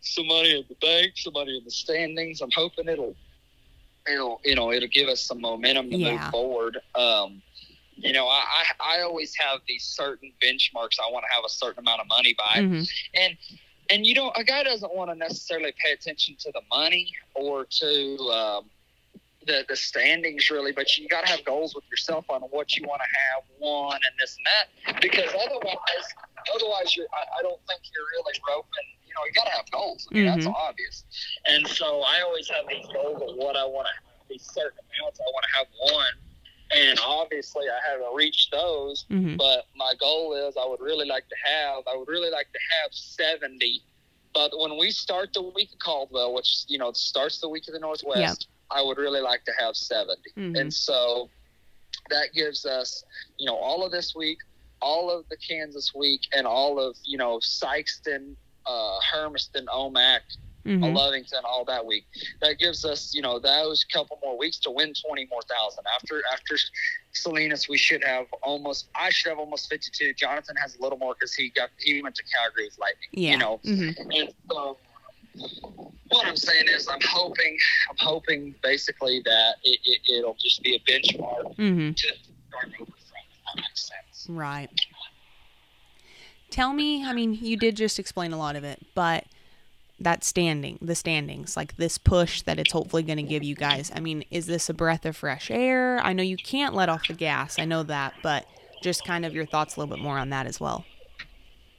some 0.00 0.26
money 0.26 0.50
in 0.58 0.64
the 0.68 0.74
bank, 0.76 1.12
some 1.16 1.32
money 1.34 1.56
in 1.56 1.64
the 1.64 1.70
standings. 1.70 2.40
I'm 2.40 2.50
hoping 2.54 2.88
it'll 2.88 3.16
it'll 4.08 4.40
you 4.44 4.54
know 4.54 4.72
it'll 4.72 4.88
give 4.88 5.08
us 5.08 5.22
some 5.22 5.40
momentum 5.40 5.90
to 5.90 5.96
Yeah. 5.98 6.12
move 6.12 6.30
forward. 6.30 6.80
Um, 6.94 7.42
you 7.96 8.12
know, 8.12 8.26
I, 8.26 8.42
I 8.80 8.98
I 8.98 9.00
always 9.02 9.34
have 9.38 9.60
these 9.68 9.84
certain 9.84 10.32
benchmarks 10.42 10.98
I 11.00 11.10
want 11.10 11.24
to 11.28 11.34
have 11.34 11.44
a 11.44 11.48
certain 11.48 11.80
amount 11.80 12.00
of 12.00 12.08
money 12.08 12.34
by, 12.36 12.60
Mhm. 12.60 12.90
and 13.14 13.38
and 13.90 14.04
you 14.06 14.14
know 14.14 14.32
a 14.34 14.42
guy 14.42 14.64
doesn't 14.64 14.92
want 14.94 15.10
to 15.10 15.14
necessarily 15.14 15.72
pay 15.78 15.92
attention 15.92 16.36
to 16.40 16.50
the 16.52 16.62
money 16.70 17.12
or 17.36 17.64
to 17.66 18.16
um, 18.30 18.70
the 19.46 19.64
the 19.68 19.76
standings 19.76 20.50
really, 20.50 20.72
but 20.72 20.96
you 20.96 21.08
got 21.08 21.26
to 21.26 21.32
have 21.32 21.44
goals 21.44 21.74
with 21.74 21.84
yourself 21.90 22.24
on 22.28 22.42
what 22.42 22.76
you 22.76 22.86
want 22.86 23.00
to 23.02 23.08
have 23.18 23.44
won 23.58 23.94
and 23.94 24.14
this 24.18 24.36
and 24.36 24.46
that 24.46 25.00
because 25.00 25.30
otherwise 25.34 26.06
otherwise 26.54 26.96
you're 26.96 27.06
I, 27.12 27.38
I 27.40 27.42
don't 27.42 27.60
think 27.68 27.80
you're 27.94 28.06
really 28.16 28.34
roping. 28.48 28.88
You 29.06 29.14
know, 29.14 29.26
you 29.26 29.32
got 29.32 29.44
to 29.44 29.56
have 29.56 29.70
goals. 29.70 30.08
I 30.10 30.14
mean, 30.14 30.26
that's 30.26 30.46
Mhm. 30.46 30.54
obvious. 30.54 31.04
And 31.46 31.66
so 31.68 32.02
I 32.02 32.22
always 32.22 32.48
have 32.48 32.66
these 32.68 32.86
goals 32.92 33.22
of 33.30 33.36
what 33.36 33.56
I 33.56 33.64
want 33.64 33.86
to 33.86 33.92
have, 33.94 34.28
these 34.28 34.42
certain 34.52 34.78
amounts 34.98 35.20
I 35.20 35.24
want 35.24 35.44
to 35.50 35.56
have 35.58 35.66
won. 35.92 36.12
And 36.74 36.98
obviously, 37.00 37.66
I 37.68 37.78
haven't 37.88 38.12
reached 38.14 38.50
those. 38.50 39.04
Mhm. 39.10 39.36
But 39.36 39.66
my 39.76 39.94
goal 40.00 40.34
is 40.34 40.56
I 40.56 40.66
would 40.66 40.80
really 40.80 41.06
like 41.06 41.28
to 41.28 41.36
have, 41.44 41.84
I 41.86 41.94
would 41.96 42.08
really 42.08 42.30
like 42.30 42.50
to 42.52 42.58
have 42.80 42.92
70. 42.92 43.82
But 44.32 44.58
when 44.58 44.76
we 44.76 44.90
start 44.90 45.32
the 45.32 45.42
week 45.42 45.72
of 45.72 45.78
Caldwell, 45.78 46.34
which, 46.34 46.64
you 46.66 46.78
know, 46.78 46.90
starts 46.92 47.38
the 47.40 47.48
week 47.48 47.68
of 47.68 47.74
the 47.74 47.78
Northwest, 47.80 48.48
I 48.70 48.82
would 48.82 48.98
really 48.98 49.20
like 49.20 49.44
to 49.44 49.52
have 49.58 49.76
70. 49.76 50.20
Mhm. 50.36 50.58
And 50.60 50.72
so 50.74 51.30
that 52.10 52.32
gives 52.34 52.66
us, 52.66 53.04
you 53.38 53.46
know, 53.46 53.56
all 53.56 53.84
of 53.84 53.92
this 53.92 54.14
week, 54.14 54.38
all 54.80 55.10
of 55.10 55.28
the 55.28 55.36
Kansas 55.36 55.94
week, 55.94 56.22
and 56.32 56.46
all 56.46 56.78
of, 56.78 56.96
you 57.04 57.16
know, 57.16 57.38
Sykeston, 57.38 58.36
uh, 58.66 58.98
Hermiston, 59.12 59.66
Omak, 59.66 60.20
a 60.64 60.68
Mhm. 60.68 60.94
Lovington 60.96 61.44
all 61.44 61.62
that 61.66 61.84
week. 61.84 62.06
That 62.40 62.58
gives 62.58 62.86
us, 62.86 63.14
you 63.14 63.20
know, 63.20 63.38
those 63.38 63.84
couple 63.84 64.18
more 64.22 64.38
weeks 64.38 64.56
to 64.60 64.70
win 64.70 64.94
twenty 64.94 65.26
more 65.26 65.42
thousand. 65.42 65.84
After 65.94 66.22
after 66.32 66.56
Salinas, 67.12 67.68
we 67.68 67.76
should 67.76 68.02
have 68.02 68.26
almost. 68.42 68.88
I 68.94 69.10
should 69.10 69.28
have 69.28 69.38
almost 69.38 69.68
fifty 69.68 69.90
two. 69.92 70.14
Jonathan 70.14 70.56
has 70.56 70.74
a 70.76 70.82
little 70.82 70.96
more 70.98 71.12
because 71.14 71.34
he 71.34 71.50
got 71.50 71.68
he 71.78 72.00
went 72.02 72.14
to 72.16 72.22
Calgary 72.24 72.64
with 72.64 72.78
Lightning. 72.78 73.10
Yeah. 73.12 73.32
You 73.32 73.38
know, 73.38 73.58
Mhm. 73.58 74.18
and 74.18 74.34
so 74.50 74.78
what 76.08 76.26
I'm 76.26 76.36
saying 76.36 76.66
is, 76.68 76.88
I'm 76.88 77.00
hoping, 77.08 77.56
I'm 77.90 77.96
hoping 77.98 78.54
basically 78.62 79.20
that 79.24 79.54
it, 79.64 79.78
it, 79.84 80.00
it'll 80.18 80.36
just 80.38 80.62
be 80.62 80.74
a 80.76 80.80
benchmark 80.90 81.56
Mhm. 81.56 81.96
to 81.96 82.08
start 82.48 82.66
over 82.80 82.84
from. 82.84 82.86
If 82.86 83.44
that 83.46 83.56
makes 83.56 83.88
sense. 83.88 84.26
Right. 84.28 84.70
Tell 86.50 86.72
me, 86.72 87.04
I 87.04 87.12
mean, 87.12 87.34
you 87.34 87.56
did 87.56 87.76
just 87.76 87.98
explain 87.98 88.32
a 88.32 88.38
lot 88.38 88.54
of 88.54 88.62
it, 88.62 88.80
but 88.94 89.24
that 89.98 90.22
standing, 90.24 90.78
the 90.80 90.94
standings, 90.94 91.56
like 91.56 91.76
this 91.76 91.98
push 91.98 92.42
that 92.42 92.58
it's 92.58 92.72
hopefully 92.72 93.02
going 93.02 93.16
to 93.16 93.22
give 93.22 93.42
you 93.42 93.54
guys. 93.54 93.90
I 93.94 94.00
mean, 94.00 94.24
is 94.30 94.46
this 94.46 94.68
a 94.68 94.74
breath 94.74 95.04
of 95.04 95.16
fresh 95.16 95.50
air? 95.50 95.98
I 96.00 96.12
know 96.12 96.22
you 96.22 96.36
can't 96.36 96.74
let 96.74 96.88
off 96.88 97.08
the 97.08 97.14
gas. 97.14 97.58
I 97.58 97.64
know 97.64 97.82
that, 97.84 98.14
but 98.22 98.46
just 98.82 99.04
kind 99.04 99.24
of 99.24 99.34
your 99.34 99.46
thoughts 99.46 99.76
a 99.76 99.80
little 99.80 99.96
bit 99.96 100.02
more 100.02 100.18
on 100.18 100.30
that 100.30 100.46
as 100.46 100.60
well. 100.60 100.84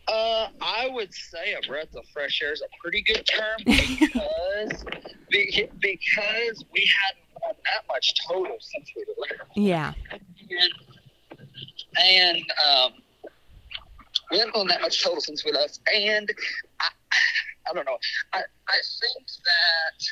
Uh, 0.07 0.49
I 0.61 0.89
would 0.91 1.13
say 1.13 1.53
a 1.53 1.67
breath 1.67 1.95
of 1.95 2.05
fresh 2.13 2.41
air 2.43 2.53
is 2.53 2.61
a 2.61 2.69
pretty 2.81 3.01
good 3.01 3.25
term 3.25 3.57
because 3.65 4.85
be- 5.29 5.69
because 5.79 6.63
we 6.71 6.89
hadn't 7.01 7.25
won 7.43 7.55
that 7.63 7.87
much 7.87 8.13
total 8.27 8.57
since 8.59 8.91
we 8.95 9.05
left. 9.17 9.49
Yeah. 9.55 9.93
and, 10.49 10.73
and 11.99 12.43
um, 12.67 12.93
we 14.31 14.39
haven't 14.39 14.55
won 14.55 14.67
that 14.67 14.81
much 14.81 15.03
total 15.03 15.21
since 15.21 15.43
we 15.43 15.51
left. 15.51 15.79
And 15.93 16.31
I, 16.79 16.87
I 17.69 17.73
don't 17.73 17.85
know. 17.85 17.97
I, 18.33 18.39
I 18.67 18.77
think 19.01 19.27
that 19.27 20.05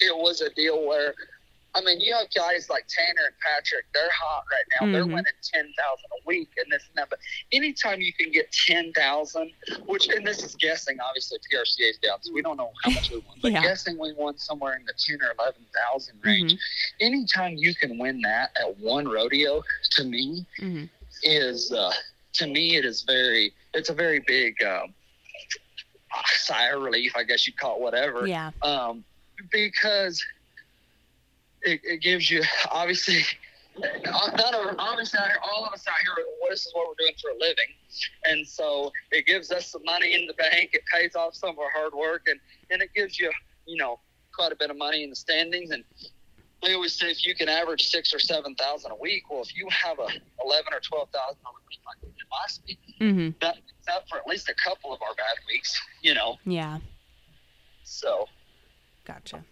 it 0.00 0.16
was 0.16 0.40
a 0.40 0.50
deal 0.50 0.86
where, 0.86 1.14
I 1.78 1.80
mean, 1.82 2.00
you 2.00 2.12
have 2.14 2.26
guys 2.34 2.68
like 2.68 2.86
Tanner 2.88 3.26
and 3.26 3.34
Patrick. 3.40 3.84
They're 3.94 4.10
hot 4.12 4.42
right 4.50 4.64
now. 4.80 4.92
They're 4.92 5.04
Mhm. 5.04 5.14
winning 5.14 5.32
ten 5.42 5.72
thousand 5.78 6.06
a 6.10 6.26
week 6.26 6.48
and 6.56 6.72
this 6.72 6.82
and 6.88 6.96
that. 6.96 7.08
But 7.08 7.20
anytime 7.52 8.00
you 8.00 8.12
can 8.12 8.32
get 8.32 8.50
ten 8.50 8.92
thousand, 8.94 9.52
which 9.86 10.08
and 10.08 10.26
this 10.26 10.42
is 10.42 10.56
guessing, 10.56 10.98
obviously 11.00 11.38
PRCA 11.50 11.90
is 11.90 11.98
down, 11.98 12.20
so 12.20 12.32
we 12.32 12.42
don't 12.42 12.56
know 12.56 12.72
how 12.82 12.90
much 12.90 13.10
we 13.10 13.18
won. 13.18 13.38
But 13.40 13.52
Yeah. 13.52 13.62
guessing 13.62 13.96
we 13.96 14.12
won 14.14 14.36
somewhere 14.38 14.74
in 14.74 14.84
the 14.86 14.94
ten 14.94 15.22
or 15.22 15.32
eleven 15.38 15.64
thousand 15.72 16.20
range 16.24 16.54
Mhm. 16.54 16.58
anytime 17.00 17.56
you 17.56 17.74
can 17.76 17.96
win 17.96 18.20
that 18.22 18.50
at 18.60 18.76
one 18.78 19.06
rodeo, 19.06 19.62
to 19.92 20.04
me, 20.04 20.46
Mhm. 20.58 20.90
is 21.22 21.70
uh, 21.70 21.92
to 22.34 22.46
me 22.48 22.76
it 22.76 22.84
is 22.84 23.02
very. 23.02 23.54
It's 23.74 23.90
a 23.90 23.94
very 23.94 24.18
big 24.20 24.60
um, 24.64 24.94
sigh 26.26 26.70
of 26.70 26.82
relief, 26.82 27.14
I 27.14 27.22
guess 27.22 27.46
you'd 27.46 27.56
call 27.58 27.76
it 27.76 27.82
whatever. 27.82 28.26
Yeah. 28.26 28.50
Um, 28.62 29.04
because 29.52 30.20
it, 31.62 31.80
it 31.84 32.00
gives 32.02 32.30
you 32.30 32.42
obviously. 32.70 33.22
None 34.04 34.54
of 34.54 34.74
obviously 34.80 35.20
all 35.52 35.64
of 35.64 35.72
us 35.72 35.86
out 35.86 35.94
here. 36.02 36.24
This 36.50 36.66
is 36.66 36.72
what 36.74 36.88
we're 36.88 36.94
doing 36.98 37.12
for 37.22 37.30
a 37.30 37.34
living, 37.34 37.68
and 38.24 38.44
so 38.44 38.90
it 39.12 39.24
gives 39.24 39.52
us 39.52 39.68
some 39.68 39.82
money 39.84 40.14
in 40.14 40.26
the 40.26 40.34
bank. 40.34 40.70
It 40.72 40.82
pays 40.92 41.14
off 41.14 41.36
some 41.36 41.50
of 41.50 41.58
our 41.60 41.70
hard 41.72 41.94
work, 41.94 42.22
and 42.26 42.40
and 42.72 42.82
it 42.82 42.90
gives 42.92 43.20
you 43.20 43.30
you 43.66 43.76
know 43.76 44.00
quite 44.34 44.50
a 44.50 44.56
bit 44.56 44.70
of 44.70 44.76
money 44.76 45.04
in 45.04 45.10
the 45.10 45.16
standings. 45.16 45.70
And 45.70 45.84
they 46.60 46.74
always 46.74 46.98
say 46.98 47.12
if 47.12 47.24
you 47.24 47.36
can 47.36 47.48
average 47.48 47.88
six 47.88 48.12
or 48.12 48.18
seven 48.18 48.56
thousand 48.56 48.90
a 48.90 48.96
week, 48.96 49.30
well, 49.30 49.42
if 49.42 49.56
you 49.56 49.68
have 49.70 50.00
a 50.00 50.08
eleven 50.44 50.72
or 50.72 50.80
twelve 50.80 51.10
thousand 51.10 51.40
dollar 51.44 51.58
week 51.68 51.78
like 51.86 52.02
we 52.02 52.08
did 52.08 52.26
last 52.32 52.62
week, 52.66 52.80
Mhm. 53.00 53.38
that 53.40 53.54
makes 53.54 53.96
up 53.96 54.08
for 54.08 54.18
at 54.18 54.26
least 54.26 54.48
a 54.48 54.54
couple 54.54 54.92
of 54.92 55.00
our 55.02 55.14
bad 55.14 55.36
weeks, 55.46 55.80
you 56.02 56.14
know. 56.14 56.36
Yeah. 56.44 56.78
So 57.84 58.26
Gotcha. 59.04 59.44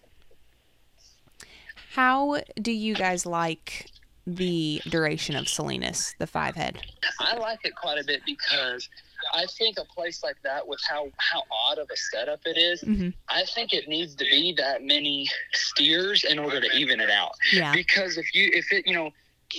How 1.97 2.41
do 2.61 2.71
you 2.71 2.93
guys 2.93 3.25
like 3.25 3.87
the 4.27 4.79
duration 4.87 5.35
of 5.35 5.47
Salinas, 5.47 6.13
the 6.19 6.27
five 6.27 6.53
head? 6.53 6.79
I 7.19 7.35
like 7.37 7.57
it 7.63 7.75
quite 7.75 7.97
a 7.97 8.03
bit 8.05 8.21
because 8.23 8.87
I 9.33 9.47
think 9.57 9.79
a 9.79 9.85
place 9.85 10.21
like 10.21 10.35
that, 10.43 10.67
with 10.67 10.79
how 10.87 11.07
how 11.17 11.41
odd 11.51 11.79
of 11.79 11.87
a 11.91 11.97
setup 11.97 12.41
it 12.45 12.55
is, 12.55 12.83
Mm-hmm. 12.83 13.09
I 13.29 13.45
think 13.55 13.73
it 13.73 13.87
needs 13.87 14.13
to 14.13 14.25
be 14.25 14.53
that 14.59 14.83
many 14.83 15.27
steers 15.53 16.23
in 16.23 16.37
order 16.37 16.61
to 16.61 16.67
even 16.77 16.99
it 16.99 17.09
out. 17.09 17.31
Yeah. 17.51 17.73
because 17.73 18.19
if 18.19 18.31
you 18.35 18.51
if 18.53 18.71
it 18.71 18.85
you 18.85 18.93
know 18.93 19.09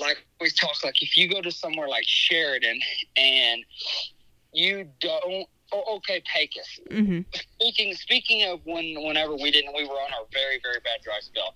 like 0.00 0.18
we 0.40 0.49
talk 0.50 0.85
like 0.85 1.02
if 1.02 1.16
you 1.16 1.28
go 1.28 1.40
to 1.42 1.50
somewhere 1.50 1.88
like 1.88 2.04
Sheridan 2.07 2.78
and 3.16 3.64
you 4.52 4.87
don't 5.00 5.49
oh, 5.73 5.97
okay 5.97 6.23
Pecos 6.33 6.78
Mm-hmm. 6.90 7.21
speaking 7.35 7.95
speaking 7.95 8.49
of 8.49 8.61
when 8.64 9.02
whenever 9.02 9.35
we 9.35 9.50
didn't 9.50 9.75
we 9.75 9.85
were 9.85 9.95
on 10.07 10.12
our 10.12 10.26
very 10.33 10.61
very 10.62 10.78
bad 10.85 11.00
dry 11.02 11.18
spell 11.21 11.52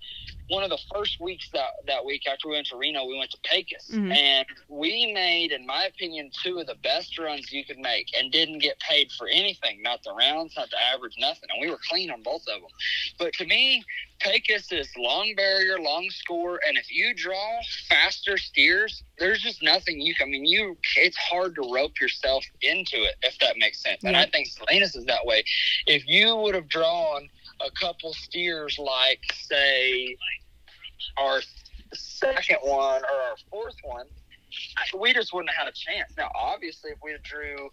one 0.52 0.62
of 0.62 0.68
the 0.68 0.78
first 0.94 1.18
weeks 1.18 1.48
that 1.54 1.70
that 1.86 2.04
week 2.04 2.28
after 2.30 2.46
we 2.46 2.54
went 2.54 2.66
to 2.66 2.76
Reno 2.76 3.06
we 3.06 3.16
went 3.16 3.30
to 3.30 3.38
Pecos 3.42 3.88
Mhm. 3.90 4.14
and 4.14 4.46
we 4.68 5.10
made 5.12 5.50
in 5.50 5.66
my 5.66 5.84
opinion 5.84 6.30
two 6.42 6.58
of 6.58 6.66
the 6.66 6.74
best 6.74 7.18
runs 7.18 7.50
you 7.50 7.64
could 7.64 7.78
make 7.78 8.14
and 8.16 8.30
didn't 8.30 8.58
get 8.58 8.78
paid 8.80 9.10
for 9.12 9.28
anything 9.28 9.80
not 9.82 10.02
the 10.02 10.12
rounds 10.12 10.54
not 10.54 10.68
the 10.70 10.80
average 10.92 11.14
nothing 11.18 11.48
and 11.50 11.60
we 11.60 11.70
were 11.70 11.80
clean 11.88 12.10
on 12.10 12.22
both 12.22 12.42
of 12.48 12.60
them 12.60 12.70
but 13.18 13.32
to 13.34 13.46
me 13.46 13.82
Pecos 14.22 14.70
is 14.70 14.88
long 14.96 15.34
barrier, 15.34 15.80
long 15.80 16.08
score, 16.10 16.60
and 16.66 16.78
if 16.78 16.86
you 16.90 17.12
draw 17.12 17.60
faster 17.88 18.38
steers, 18.38 19.02
there's 19.18 19.42
just 19.42 19.62
nothing 19.62 20.00
you 20.00 20.14
can. 20.14 20.28
I 20.28 20.30
mean, 20.30 20.46
you 20.46 20.78
it's 20.96 21.16
hard 21.16 21.56
to 21.56 21.62
rope 21.72 22.00
yourself 22.00 22.44
into 22.60 23.02
it 23.02 23.16
if 23.22 23.36
that 23.40 23.56
makes 23.58 23.82
sense. 23.82 24.04
And 24.04 24.16
I 24.16 24.26
think 24.26 24.46
Salinas 24.46 24.94
is 24.94 25.06
that 25.06 25.26
way. 25.26 25.42
If 25.86 26.06
you 26.06 26.36
would 26.36 26.54
have 26.54 26.68
drawn 26.68 27.28
a 27.60 27.70
couple 27.72 28.12
steers 28.14 28.78
like 28.78 29.20
say 29.32 30.16
our 31.18 31.40
second 31.92 32.58
one 32.62 33.02
or 33.04 33.16
our 33.30 33.36
fourth 33.50 33.76
one, 33.84 34.06
we 34.98 35.12
just 35.12 35.32
wouldn't 35.32 35.50
have 35.50 35.66
had 35.66 35.72
a 35.72 35.76
chance. 35.76 36.12
Now, 36.16 36.30
obviously, 36.34 36.90
if 36.90 36.98
we 37.02 37.16
drew 37.22 37.70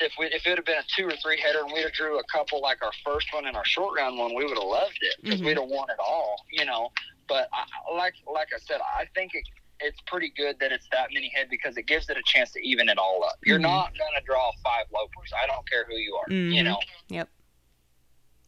if 0.00 0.12
we 0.18 0.26
if 0.26 0.46
it 0.46 0.56
had 0.56 0.64
been 0.64 0.78
a 0.78 0.84
two 0.96 1.06
or 1.08 1.14
three 1.22 1.40
header 1.40 1.60
and 1.64 1.72
we'd 1.72 1.82
have 1.82 1.92
drew 1.92 2.18
a 2.20 2.24
couple 2.32 2.60
like 2.62 2.82
our 2.84 2.92
first 3.04 3.26
one 3.34 3.46
and 3.46 3.56
our 3.56 3.64
short 3.64 3.96
round 3.98 4.16
one, 4.16 4.34
we 4.34 4.44
would 4.44 4.56
have 4.56 4.62
loved 4.66 4.98
it 5.00 5.16
because 5.22 5.40
Mhm. 5.40 5.46
we'd 5.46 5.58
have 5.58 5.68
won 5.68 5.90
it 5.90 5.98
all, 5.98 6.36
you 6.52 6.64
know. 6.64 6.92
But 7.26 7.48
I, 7.52 7.64
like 7.94 8.14
like 8.32 8.48
I 8.54 8.58
said, 8.60 8.80
I 8.80 9.06
think 9.14 9.34
it, 9.34 9.42
it's 9.80 10.00
pretty 10.06 10.30
good 10.36 10.58
that 10.60 10.70
it's 10.72 10.86
that 10.92 11.08
many 11.12 11.30
head 11.34 11.48
because 11.50 11.76
it 11.76 11.86
gives 11.86 12.08
it 12.10 12.16
a 12.16 12.22
chance 12.24 12.52
to 12.52 12.60
even 12.60 12.88
it 12.88 12.96
all 12.98 13.24
up. 13.24 13.36
You're 13.44 13.58
Mhm. 13.58 13.62
not 13.62 13.92
gonna 13.98 14.20
draw 14.24 14.52
five 14.62 14.86
lopers. 14.92 15.32
I 15.42 15.46
don't 15.46 15.68
care 15.68 15.84
who 15.84 15.96
you 15.96 16.14
are, 16.16 16.26
Mhm. 16.28 16.52
you 16.52 16.62
know. 16.62 16.78
Yep. 17.08 17.28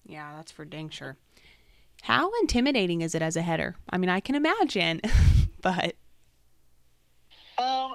Yeah, 0.06 0.34
that's 0.37 0.52
for 0.52 0.64
dang 0.64 0.88
sure. 0.90 1.16
How 2.02 2.30
intimidating 2.40 3.02
is 3.02 3.14
it 3.14 3.23
as 3.23 3.37
a 3.37 3.42
header? 3.42 3.76
I 3.90 3.99
mean, 3.99 4.09
I 4.11 4.21
can 4.21 4.35
imagine, 4.35 5.00
but 5.61 5.95
Um, 7.59 7.95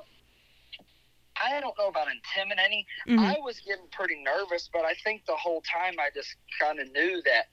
I 1.41 1.59
don't 1.59 1.75
know 1.77 1.87
about 1.87 2.07
intimidating. 2.11 2.85
mhm. 3.07 3.19
I 3.19 3.39
was 3.39 3.59
getting 3.61 3.87
pretty 3.91 4.15
nervous, 4.23 4.69
but 4.71 4.85
I 4.85 4.93
think 5.03 5.25
the 5.25 5.35
whole 5.35 5.61
time 5.61 5.95
I 5.99 6.09
just 6.13 6.35
kind 6.59 6.79
of 6.79 6.91
knew 6.91 7.21
that 7.23 7.47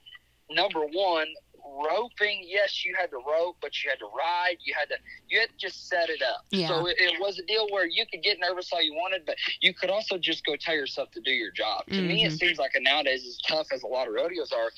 number 0.49 0.81
one, 0.85 1.27
roping, 1.65 2.43
yes, 2.45 2.85
you 2.85 2.93
had 2.99 3.09
to 3.09 3.17
rope, 3.27 3.57
but 3.61 3.83
you 3.83 3.89
had 3.89 3.97
to 3.99 4.05
ride. 4.15 4.57
You 4.63 4.73
had 4.77 4.89
to 4.89 4.95
you 5.27 5.39
had 5.39 5.49
to 5.49 5.55
just 5.57 5.87
set 5.87 6.09
it 6.09 6.21
up. 6.21 6.45
Yeah. 6.51 6.67
So 6.67 6.85
it, 6.85 6.97
it 6.99 7.19
was 7.19 7.39
a 7.39 7.43
deal 7.45 7.67
where 7.71 7.85
you 7.87 8.05
could 8.05 8.21
get 8.21 8.37
nervous 8.39 8.71
all 8.71 8.81
you 8.81 8.93
wanted, 8.93 9.25
but 9.25 9.37
you 9.61 9.73
could 9.73 9.89
also 9.89 10.17
just 10.19 10.45
go 10.45 10.55
tell 10.55 10.75
yourself 10.75 11.09
to 11.11 11.21
do 11.21 11.31
your 11.31 11.51
job. 11.51 11.85
To 11.87 12.01
me, 12.01 12.25
it 12.25 12.33
Mhm. 12.33 12.37
seems 12.39 12.57
like 12.59 12.71
nowadays 12.79 13.25
as 13.25 13.37
tough 13.47 13.67
as 13.73 13.81
a 13.83 13.87
lot 13.87 14.07
of 14.07 14.13
rodeos 14.13 14.51
are. 14.51 14.71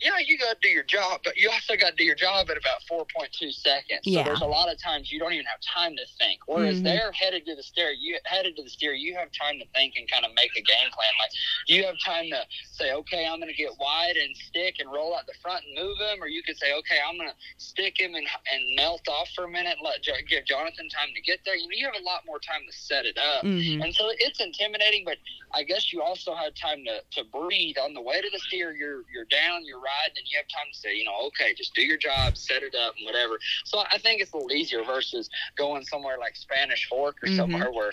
Yeah, 0.00 0.18
you 0.24 0.38
got 0.38 0.52
to 0.52 0.58
do 0.62 0.68
your 0.68 0.82
job, 0.84 1.20
but 1.24 1.36
you 1.36 1.50
also 1.50 1.74
got 1.76 1.90
to 1.90 1.96
do 1.96 2.04
your 2.04 2.14
job 2.14 2.50
at 2.50 2.56
about 2.56 2.82
4.2 2.90 3.50
seconds. 3.52 4.00
Yeah. 4.04 4.20
So 4.22 4.24
there's 4.28 4.42
a 4.42 4.46
lot 4.46 4.70
of 4.70 4.80
times 4.82 5.10
you 5.10 5.18
don't 5.18 5.32
even 5.32 5.46
have 5.46 5.60
time 5.60 5.96
to 5.96 6.04
think. 6.18 6.40
Whereas 6.46 6.80
Mhm. 6.80 6.84
they're 6.84 7.12
headed 7.12 7.46
to 7.46 7.54
the 7.56 7.62
steer, 7.62 7.92
you 7.92 8.18
headed 8.26 8.56
to 8.56 8.62
the 8.62 8.68
stair, 8.70 8.92
you 8.92 9.14
have 9.16 9.30
time 9.32 9.58
to 9.58 9.64
think 9.74 9.94
and 9.96 10.10
kind 10.10 10.24
of 10.24 10.32
make 10.34 10.50
a 10.56 10.60
game 10.60 10.90
plan. 10.90 11.12
Like 11.18 11.30
you 11.66 11.84
have 11.84 11.98
time 12.04 12.30
to 12.30 12.46
say, 12.72 12.92
okay, 12.92 13.26
I'm 13.26 13.40
going 13.40 13.48
to 13.48 13.56
get 13.56 13.72
wide 13.78 14.16
and 14.16 14.36
stick 14.36 14.76
and 14.80 14.90
roll 14.90 15.16
out 15.16 15.26
the 15.26 15.34
front 15.40 15.64
and 15.64 15.74
move 15.74 15.98
him, 15.98 16.22
or 16.22 16.28
you 16.28 16.42
could 16.42 16.58
say, 16.58 16.74
okay, 16.74 16.98
I'm 17.06 17.16
going 17.16 17.30
to 17.30 17.36
stick 17.56 17.98
him 17.98 18.14
and 18.14 18.26
and 18.52 18.76
melt 18.76 19.08
off 19.08 19.30
for 19.34 19.44
a 19.44 19.48
minute 19.48 19.78
and 19.78 19.82
let 19.86 20.02
Jo- 20.02 20.12
give 20.28 20.44
Jonathan 20.44 20.88
time 20.90 21.08
to 21.14 21.20
get 21.22 21.40
there. 21.44 21.56
You 21.56 21.62
know, 21.68 21.74
you 21.76 21.86
have 21.86 22.00
a 22.00 22.04
lot 22.04 22.22
more 22.26 22.38
time 22.38 22.62
to 22.66 22.72
set 22.76 23.06
it 23.06 23.16
up. 23.18 23.44
Mhm. 23.44 23.82
And 23.82 23.94
so 23.94 24.10
it's 24.18 24.40
intimidating, 24.40 25.04
but 25.04 25.18
I 25.52 25.62
guess 25.62 25.92
you 25.92 26.02
also 26.02 26.34
have 26.34 26.54
time 26.54 26.84
to, 26.84 27.02
to 27.12 27.24
breathe 27.24 27.78
on 27.78 27.94
the 27.94 28.02
way 28.02 28.20
to 28.20 28.28
the 28.30 28.38
steer. 28.40 28.74
You're 28.74 29.04
you're 29.12 29.24
down, 29.26 29.64
you're 29.64 29.80
riding, 29.86 30.18
and 30.18 30.26
you 30.28 30.36
have 30.38 30.48
time 30.48 30.66
to 30.72 30.78
say, 30.78 30.94
you 30.96 31.04
know, 31.04 31.14
okay, 31.28 31.54
just 31.54 31.74
do 31.74 31.82
your 31.82 31.96
job, 31.96 32.36
set 32.36 32.62
it 32.62 32.74
up, 32.74 32.94
and 32.98 33.06
whatever. 33.06 33.38
So 33.64 33.78
I 33.90 33.98
think 33.98 34.20
it's 34.20 34.32
a 34.32 34.36
little 34.36 34.52
easier 34.52 34.82
versus 34.84 35.30
going 35.56 35.84
somewhere 35.84 36.18
like 36.18 36.34
Spanish 36.36 36.88
Fork 36.88 37.16
or 37.22 37.28
Mhm. 37.28 37.36
somewhere 37.36 37.72
where 37.72 37.92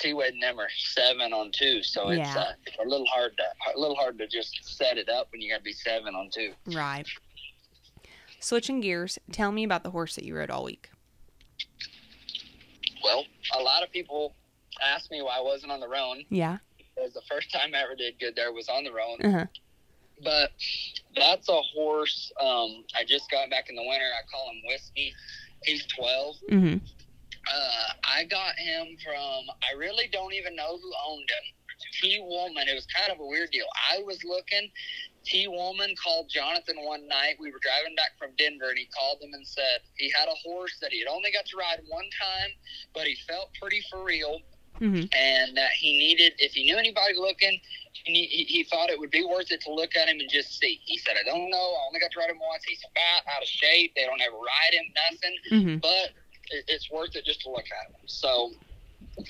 T 0.00 0.14
Wade 0.14 0.34
and 0.34 0.42
them 0.42 0.58
are 0.60 0.68
seven 0.76 1.32
on 1.32 1.50
two. 1.52 1.82
So 1.82 2.08
it's, 2.10 2.20
uh, 2.36 2.52
it's 2.66 2.76
a 2.78 2.88
little 2.88 3.06
hard 3.06 3.36
to 3.36 3.44
a 3.74 3.78
little 3.78 3.96
hard 3.96 4.18
to 4.18 4.26
just 4.28 4.64
set 4.64 4.96
it 4.98 5.08
up 5.08 5.28
when 5.32 5.40
you 5.40 5.50
got 5.50 5.58
to 5.58 5.62
be 5.64 5.72
seven 5.72 6.14
on 6.14 6.30
two. 6.30 6.52
right. 6.66 7.06
Switching 8.40 8.80
gears, 8.80 9.18
tell 9.32 9.50
me 9.50 9.64
about 9.64 9.82
the 9.82 9.90
horse 9.90 10.14
that 10.14 10.24
you 10.24 10.36
rode 10.36 10.50
all 10.50 10.62
week. 10.62 10.88
Well, 13.02 13.24
a 13.58 13.60
lot 13.62 13.82
of 13.82 13.90
people 13.90 14.34
asked 14.80 15.10
me 15.10 15.20
why 15.22 15.38
I 15.38 15.40
wasn't 15.40 15.72
on 15.72 15.80
the 15.80 15.88
roan. 15.88 16.24
Yeah. 16.30 16.58
It 16.96 17.02
was 17.02 17.14
the 17.14 17.22
first 17.28 17.52
time 17.52 17.74
I 17.74 17.82
ever 17.82 17.96
did 17.96 18.18
good 18.20 18.36
there 18.36 18.52
was 18.52 18.68
on 18.68 18.84
the 18.84 18.92
roan. 18.92 19.20
Uh 19.22 19.38
huh. 19.40 19.46
But 20.22 20.50
That's 21.16 21.48
a 21.48 21.60
horse. 21.74 22.32
Um, 22.40 22.84
I 22.96 23.04
just 23.06 23.30
got 23.30 23.50
back 23.50 23.68
in 23.68 23.76
the 23.76 23.82
winter. 23.82 24.06
I 24.06 24.26
call 24.30 24.50
him 24.50 24.62
Whiskey. 24.66 25.14
He's 25.64 25.84
12. 25.86 26.36
Mm-hmm. 26.50 26.76
Uh, 26.76 27.92
I 28.04 28.24
got 28.24 28.54
him 28.56 28.96
from, 29.02 29.44
I 29.62 29.76
really 29.76 30.08
don't 30.12 30.34
even 30.34 30.54
know 30.54 30.76
who 30.76 30.92
owned 31.08 31.28
him. 31.30 31.54
Tee 32.00 32.20
Woolman. 32.20 32.68
It 32.68 32.74
was 32.74 32.86
kind 32.86 33.12
of 33.12 33.20
a 33.20 33.26
weird 33.26 33.50
deal. 33.50 33.66
I 33.90 34.02
was 34.02 34.22
looking. 34.24 34.70
Tee 35.24 35.48
Woolman 35.48 35.94
called 36.02 36.28
Jonathan 36.28 36.76
one 36.84 37.06
night. 37.06 37.36
We 37.38 37.50
were 37.50 37.60
driving 37.62 37.94
back 37.94 38.18
from 38.18 38.30
Denver, 38.38 38.70
and 38.70 38.78
he 38.78 38.86
called 38.86 39.18
him 39.20 39.30
and 39.32 39.46
said 39.46 39.80
he 39.96 40.10
had 40.16 40.28
a 40.28 40.34
horse 40.42 40.78
that 40.80 40.90
he 40.92 41.00
had 41.00 41.08
only 41.08 41.30
got 41.30 41.46
to 41.46 41.56
ride 41.56 41.80
one 41.88 42.08
time, 42.20 42.50
but 42.94 43.06
he 43.06 43.16
felt 43.26 43.50
pretty 43.60 43.82
for 43.90 44.02
real, 44.04 44.40
Mm-hmm. 44.80 45.10
and 45.12 45.56
that 45.56 45.72
he 45.72 45.98
needed, 45.98 46.34
if 46.38 46.52
he 46.52 46.62
knew 46.62 46.76
anybody 46.78 47.14
looking, 47.16 47.60
he, 48.04 48.12
need- 48.12 48.28
he, 48.30 48.44
he 48.44 48.64
thought 48.64 48.90
it 48.90 48.98
would 48.98 49.10
be 49.10 49.24
worth 49.24 49.50
it 49.50 49.60
to 49.62 49.72
look 49.72 49.96
at 49.96 50.08
him 50.08 50.20
and 50.20 50.28
just 50.30 50.58
see. 50.58 50.80
He 50.84 50.98
said, 50.98 51.16
I 51.20 51.24
don't 51.24 51.50
know. 51.50 51.56
I 51.74 51.80
only 51.88 52.00
got 52.00 52.10
to 52.12 52.18
ride 52.18 52.30
him 52.30 52.38
once. 52.38 52.64
He's 52.64 52.80
fat, 52.94 53.22
out 53.34 53.42
of 53.42 53.48
shape. 53.48 53.94
They 53.96 54.04
don't 54.04 54.20
ever 54.20 54.36
ride 54.36 54.72
him, 54.74 54.84
nothing 54.94 55.36
Mm-hmm. 55.52 55.76
but 55.78 56.14
it, 56.50 56.64
it's 56.68 56.90
worth 56.90 57.14
it 57.16 57.24
just 57.24 57.40
to 57.42 57.50
look 57.50 57.66
at 57.66 57.90
him. 57.90 58.00
So 58.06 58.52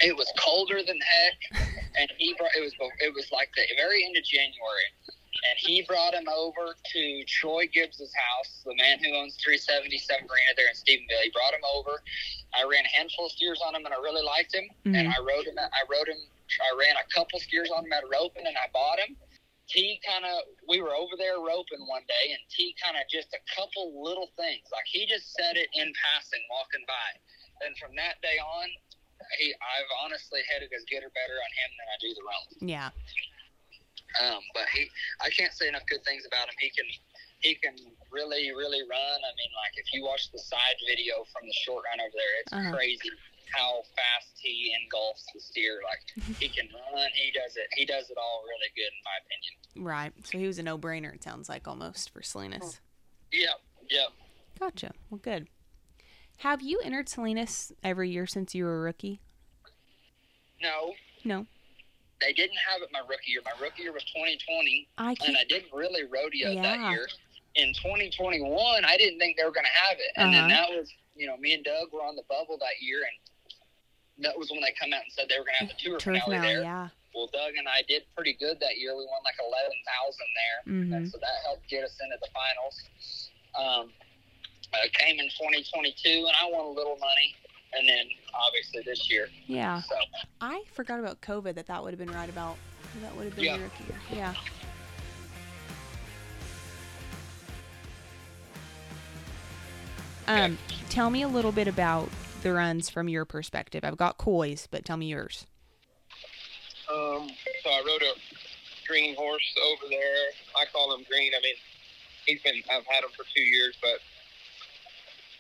it 0.01 0.17
was 0.17 0.31
colder 0.39 0.81
than 0.83 0.99
heck, 1.01 1.61
and 1.99 2.11
he 2.19 2.35
brought 2.39 2.51
it 2.57 2.61
was 2.61 2.73
it 3.01 3.13
was 3.15 3.27
like 3.33 3.51
the 3.57 3.63
very 3.77 4.05
end 4.05 4.17
of 4.17 4.25
January, 4.25 4.89
and 5.49 5.57
he 5.59 5.83
brought 5.87 6.15
him 6.15 6.29
over 6.29 6.75
to 6.93 7.25
Troy 7.27 7.67
Gibbs's 7.73 8.13
house, 8.15 8.63
the 8.65 8.75
man 8.77 8.99
who 9.03 9.15
owns 9.17 9.37
377 9.45 10.27
Marina 10.29 10.53
there 10.57 10.69
in 10.69 10.77
Stephenville. 10.77 11.23
He 11.25 11.31
brought 11.31 11.53
him 11.55 11.65
over. 11.75 12.03
I 12.55 12.65
ran 12.65 12.85
a 12.85 12.93
handful 12.97 13.27
of 13.27 13.33
steers 13.33 13.61
on 13.65 13.75
him, 13.75 13.85
and 13.85 13.93
I 13.95 13.99
really 13.99 14.25
liked 14.25 14.55
him. 14.55 14.65
And 14.85 14.95
Mhm. 15.09 15.15
I 15.15 15.19
rode 15.21 15.47
him. 15.47 15.57
I 15.59 15.83
rode 15.91 16.09
him. 16.09 16.21
I 16.57 16.71
ran 16.77 16.97
a 16.97 17.07
couple 17.13 17.39
steers 17.41 17.71
on 17.71 17.85
him 17.85 17.93
at 17.93 18.05
roping, 18.09 18.47
and 18.47 18.57
I 18.57 18.69
bought 18.73 18.99
him. 18.99 19.17
T 19.69 20.01
kind 20.01 20.25
of, 20.25 20.49
we 20.65 20.81
were 20.81 20.97
over 20.97 21.13
there 21.21 21.45
roping 21.45 21.85
one 21.85 22.05
day, 22.09 22.33
and 22.33 22.41
T 22.49 22.73
kind 22.81 22.97
of 22.97 23.05
just 23.13 23.29
a 23.37 23.43
couple 23.53 24.01
little 24.01 24.33
things. 24.41 24.65
Like 24.73 24.89
he 24.89 25.05
just 25.05 25.37
said 25.37 25.61
it 25.61 25.69
in 25.77 25.93
passing, 25.93 26.41
walking 26.49 26.85
by. 26.89 27.09
And 27.69 27.77
from 27.77 27.93
that 28.01 28.17
day 28.25 28.41
on, 28.41 28.69
he, 29.37 29.53
I've 29.53 29.93
honestly 30.01 30.41
headed 30.49 30.73
as 30.73 30.89
good 30.89 31.05
or 31.05 31.13
better 31.13 31.37
on 31.37 31.51
him 31.53 31.71
than 31.77 31.87
I 31.93 31.97
do 32.01 32.11
the 32.17 32.25
roan. 32.25 32.47
Yeah. 32.65 32.91
Um, 34.25 34.41
but 34.57 34.65
he, 34.73 34.89
I 35.21 35.29
can't 35.29 35.53
say 35.53 35.69
enough 35.69 35.85
good 35.85 36.01
things 36.09 36.25
about 36.25 36.49
him. 36.49 36.57
He 36.57 36.73
can, 36.73 36.89
he 37.45 37.53
can 37.61 37.77
really, 38.09 38.49
really 38.57 38.81
run. 38.89 39.19
I 39.21 39.33
mean, 39.37 39.53
like 39.53 39.77
if 39.77 39.93
you 39.93 40.01
watch 40.01 40.33
the 40.33 40.41
side 40.41 40.79
video 40.89 41.29
from 41.29 41.45
the 41.45 41.53
short 41.53 41.85
run 41.93 42.01
over 42.01 42.17
there, 42.17 42.35
it's 42.41 42.53
Uh-huh. 42.57 42.73
crazy 42.73 43.13
how 43.53 43.83
fast 43.97 44.29
he 44.41 44.75
engulfs 44.83 45.25
the 45.35 45.41
steer. 45.41 45.81
Like 45.85 46.37
he 46.39 46.49
can 46.49 46.69
run. 46.95 47.09
He 47.15 47.31
does 47.33 47.57
it. 47.57 47.67
He 47.75 47.85
does 47.85 48.11
it 48.11 48.17
all 48.17 48.43
really 48.47 48.71
good, 48.75 48.93
in 48.93 49.03
my 49.05 49.19
opinion. 49.25 49.87
Right. 49.89 50.13
So 50.27 50.39
he 50.39 50.47
was 50.47 50.59
a 50.59 50.63
no-brainer. 50.63 51.15
It 51.15 51.23
sounds 51.23 51.49
like 51.49 51.67
almost 51.69 52.11
for 52.11 52.23
Salinas. 52.23 52.81
Yep. 53.33 53.61
Yep. 53.91 54.09
Gotcha. 54.59 54.93
Well, 55.11 55.21
good. 55.23 55.49
Have 56.39 56.63
you 56.63 56.81
entered 56.85 57.09
Salinas 57.09 57.73
every 57.83 58.11
year 58.11 58.27
since 58.27 58.55
you 58.55 58.65
were 58.65 58.77
a 58.77 58.81
rookie? 58.81 59.21
No. 60.63 60.95
No. 61.25 61.47
They 62.21 62.33
didn't 62.33 62.57
have 62.69 62.83
it 62.83 62.89
my 62.93 63.01
rookie 63.01 63.31
year. 63.31 63.41
My 63.45 63.53
rookie 63.63 63.83
year 63.83 63.93
was 63.93 64.03
2020, 64.05 64.89
I 64.99 65.15
and. 65.27 65.37
I 65.37 65.45
didn't 65.49 65.73
really 65.73 66.03
rodeo 66.05 66.51
Yeah. 66.51 66.63
that 66.63 66.91
year. 66.91 67.09
In 67.55 67.73
2021, 67.75 68.85
I 68.85 68.97
didn't 68.97 69.19
think 69.19 69.37
they 69.37 69.45
were 69.45 69.53
going 69.53 69.67
to 69.67 69.81
have 69.87 69.99
it, 69.99 70.13
and 70.17 70.35
then 70.35 70.45
Uh-huh. 70.51 70.67
that 70.67 70.77
was, 70.77 70.93
you 71.17 71.27
know, 71.27 71.37
me 71.37 71.55
and 71.55 71.65
Doug 71.65 71.93
were 71.93 72.03
on 72.03 72.15
the 72.17 72.23
bubble 72.29 72.59
that 72.59 72.81
year, 72.81 73.03
and 73.03 73.17
that 74.21 74.37
was 74.39 74.51
when 74.51 74.61
they 74.61 74.73
come 74.79 74.93
out 74.93 75.03
and 75.05 75.13
said 75.13 75.27
they 75.29 75.39
were 75.39 75.45
going 75.45 75.57
to 75.59 75.65
have 75.67 75.73
the 75.73 75.79
tour 75.83 75.99
Tour 75.99 76.15
finale 76.21 76.21
finale, 76.39 76.55
there. 76.55 76.63
yeah. 76.63 76.89
Well, 77.15 77.29
Doug 77.33 77.55
and 77.57 77.67
I 77.69 77.83
did 77.89 78.03
pretty 78.15 78.35
good 78.35 78.59
that 78.61 78.77
year. 78.79 78.93
We 78.97 79.07
won 79.07 79.23
like 79.25 79.39
11,000 79.41 80.27
there, 80.37 80.59
Mhm. 80.75 80.97
and 80.97 81.11
so 81.11 81.19
that 81.19 81.35
helped 81.45 81.69
get 81.69 81.83
us 81.85 81.97
into 82.03 82.17
the 82.21 82.29
finals. 82.35 82.77
Um, 83.55 83.93
I 84.75 84.89
came 84.93 85.19
in 85.19 85.29
2022, 85.31 86.27
and 86.27 86.37
I 86.37 86.51
won 86.51 86.67
a 86.67 86.71
little 86.71 86.97
money, 86.99 87.35
and 87.73 87.89
then 87.89 88.07
obviously 88.35 88.83
this 88.83 89.11
year. 89.11 89.29
Yeah. 89.47 89.81
So 89.83 89.97
I 90.41 90.63
forgot 90.75 91.01
about 91.01 91.21
COVID. 91.23 91.55
That 91.55 91.67
that 91.67 91.83
would 91.83 91.91
have 91.91 91.99
been 91.99 92.13
right 92.15 92.29
about. 92.29 92.57
That 93.03 93.15
would 93.17 93.25
have 93.25 93.35
been 93.37 93.45
Yeah. 93.45 93.55
your 93.57 93.65
rookie 93.65 93.85
year. 93.85 94.01
Yeah. 94.13 94.35
Um, 100.27 100.59
tell 100.91 101.09
me 101.11 101.23
a 101.23 101.29
little 101.29 101.53
bit 101.53 101.69
about 101.69 102.09
the 102.43 102.53
runs 102.53 102.89
from 102.89 103.09
your 103.09 103.25
perspective. 103.25 103.85
I've 103.85 103.97
got 103.97 104.19
Coy's, 104.19 104.69
but 104.71 104.85
tell 104.85 104.97
me 104.97 105.07
yours. 105.07 105.47
Um, 106.91 107.29
so 107.63 107.71
I 107.71 107.83
rode 107.87 108.03
a 108.03 108.15
green 108.87 109.15
horse 109.15 109.55
over 109.63 109.85
there. 109.91 110.33
I 110.57 110.65
call 110.73 110.95
him 110.95 111.05
green. 111.09 111.33
I 111.37 111.41
mean, 111.43 111.55
he's 112.27 112.43
been 112.43 112.63
I've 112.71 112.87
had 112.87 113.05
him 113.05 113.11
for 113.17 113.25
two 113.35 113.43
years, 113.43 113.77
but 113.83 113.99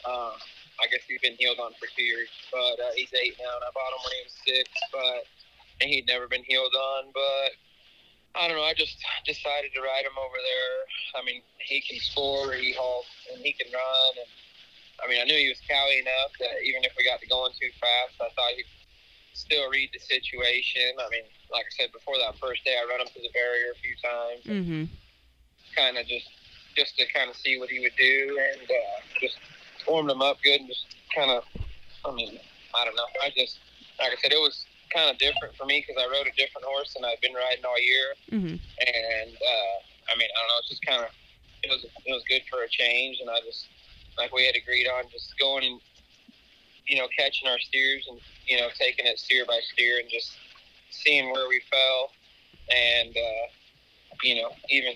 uh, 0.09 0.37
I 0.81 0.87
guess 0.91 1.01
he's 1.09 1.21
been 1.21 1.37
heeled 1.39 1.59
on 1.59 1.73
for 1.81 1.89
two 1.97 2.03
years. 2.03 2.29
But 2.53 2.77
uh, 2.81 2.93
he's 2.95 3.13
eight 3.15 3.37
now, 3.39 3.57
and 3.57 3.65
I 3.65 3.71
bought 3.73 3.93
him 3.97 4.03
when 4.05 4.15
he 4.17 4.23
was 4.25 4.37
six, 4.45 4.69
but 4.93 5.25
and 5.81 5.89
he'd 5.91 6.07
never 6.07 6.29
been 6.29 6.45
heeled 6.45 6.75
on. 6.75 7.11
But 7.15 7.57
I 8.37 8.49
don't 8.49 8.57
know. 8.57 8.65
I 8.65 8.75
just 8.75 8.99
decided 9.25 9.73
to 9.75 9.81
ride 9.81 10.05
him 10.05 10.17
over 10.19 10.37
there. 10.37 10.77
I 11.17 11.25
mean, 11.25 11.43
he 11.59 11.81
can 11.81 11.99
score, 12.01 12.53
he 12.53 12.73
halt, 12.73 13.07
and 13.33 13.43
he 13.43 13.53
can 13.53 13.73
run. 13.73 14.13
And 14.21 14.31
I 15.03 15.09
mean, 15.09 15.21
I 15.23 15.25
knew 15.25 15.39
he 15.39 15.49
was 15.49 15.61
cowy 15.71 16.01
enough 16.03 16.33
that 16.43 16.59
even 16.67 16.83
if 16.83 16.93
we 16.99 17.05
got 17.07 17.21
to 17.23 17.29
going 17.31 17.53
too 17.55 17.71
fast, 17.79 18.19
I 18.21 18.29
thought 18.35 18.53
he'd 18.59 18.67
still 19.33 19.71
read 19.71 19.91
the 19.95 20.03
situation. 20.03 20.99
I 20.99 21.07
mean, 21.11 21.23
like 21.55 21.67
I 21.71 21.73
said 21.79 21.93
before 21.95 22.19
that 22.19 22.35
first 22.43 22.65
day, 22.67 22.75
I 22.75 22.85
run 22.91 23.01
him 23.01 23.07
to 23.07 23.21
the 23.23 23.31
barrier 23.31 23.71
a 23.75 23.79
few 23.79 23.95
times, 24.03 24.43
Mm-hmm. 24.47 24.85
kind 25.77 25.97
of 25.99 26.07
just 26.07 26.29
just 26.77 26.95
to 26.99 27.07
kind 27.11 27.27
of 27.31 27.35
see 27.35 27.59
what 27.59 27.71
he 27.71 27.81
would 27.83 27.95
do, 27.99 28.39
and 28.39 28.63
uh, 28.71 28.99
just 29.21 29.39
warmed 29.87 30.11
him 30.11 30.23
up 30.23 30.39
good, 30.43 30.61
and 30.63 30.69
just 30.69 30.95
kind 31.15 31.31
of, 31.31 31.43
I 32.07 32.15
mean, 32.15 32.39
I 32.75 32.85
don't 32.87 32.95
know. 32.95 33.09
I 33.23 33.31
just, 33.35 33.59
like 33.99 34.15
I 34.15 34.19
said, 34.23 34.31
it 34.31 34.39
was 34.39 34.63
kind 34.95 35.11
of 35.11 35.19
different 35.19 35.57
for 35.59 35.67
me 35.67 35.83
because 35.83 35.99
I 35.99 36.07
rode 36.07 36.27
a 36.31 36.35
different 36.39 36.67
horse 36.71 36.95
than 36.95 37.03
I've 37.03 37.19
been 37.21 37.35
riding 37.35 37.65
all 37.67 37.79
year, 37.83 38.09
Mm-hmm. 38.31 38.55
and 38.55 39.33
uh, 39.35 39.77
I 40.11 40.15
mean, 40.19 40.31
I 40.31 40.37
don't 40.39 40.51
know, 40.55 40.59
it's 40.63 40.71
just 40.71 40.85
kind 40.87 41.03
of, 41.03 41.11
it 41.67 41.71
was 41.75 41.83
it 41.83 42.13
was 42.15 42.23
good 42.31 42.43
for 42.51 42.63
a 42.63 42.69
change, 42.71 43.19
and 43.21 43.31
I 43.31 43.43
just 43.43 43.67
like 44.19 44.33
we 44.35 44.45
had 44.47 44.57
agreed 44.57 44.87
on 44.87 45.05
just 45.11 45.35
going 45.39 45.65
and 45.65 45.81
you 46.87 46.99
know 46.99 47.09
catching 47.17 47.49
our 47.49 47.59
steers 47.59 48.07
and 48.09 48.21
you 48.47 48.59
know 48.59 48.69
taking 48.79 49.07
it 49.07 49.19
steer 49.19 49.45
by 49.47 49.61
steer 49.73 49.99
and 50.01 50.11
just 50.11 50.41
seeing 50.91 51.31
where 51.33 51.49
we 51.49 51.61
fell, 51.71 52.15
and 52.75 53.17
uh, 53.17 53.47
you 54.23 54.37
know 54.43 54.57
even 54.69 54.95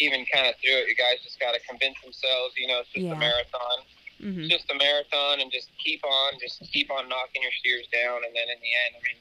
even 0.00 0.24
kind 0.32 0.48
of 0.48 0.54
through 0.64 0.80
it, 0.80 0.88
you 0.88 0.96
guys 0.96 1.20
just 1.22 1.38
got 1.38 1.52
to 1.52 1.60
convince 1.68 1.96
themselves, 2.02 2.54
you 2.56 2.66
know, 2.66 2.80
it's 2.80 2.88
just 2.90 3.04
Yeah. 3.04 3.12
a 3.14 3.18
marathon 3.20 3.84
Mm-hmm. 4.20 4.40
it's 4.40 4.48
just 4.52 4.70
a 4.70 4.76
marathon 4.76 5.40
and 5.40 5.50
just 5.50 5.72
keep 5.80 6.04
on, 6.04 6.36
just 6.40 6.60
keep 6.72 6.90
on 6.92 7.08
knocking 7.08 7.40
your 7.42 7.52
steers 7.56 7.88
down. 7.88 8.20
And 8.24 8.36
then 8.36 8.48
in 8.52 8.60
the 8.60 8.72
end, 8.84 8.92
I 8.96 9.00
mean, 9.00 9.20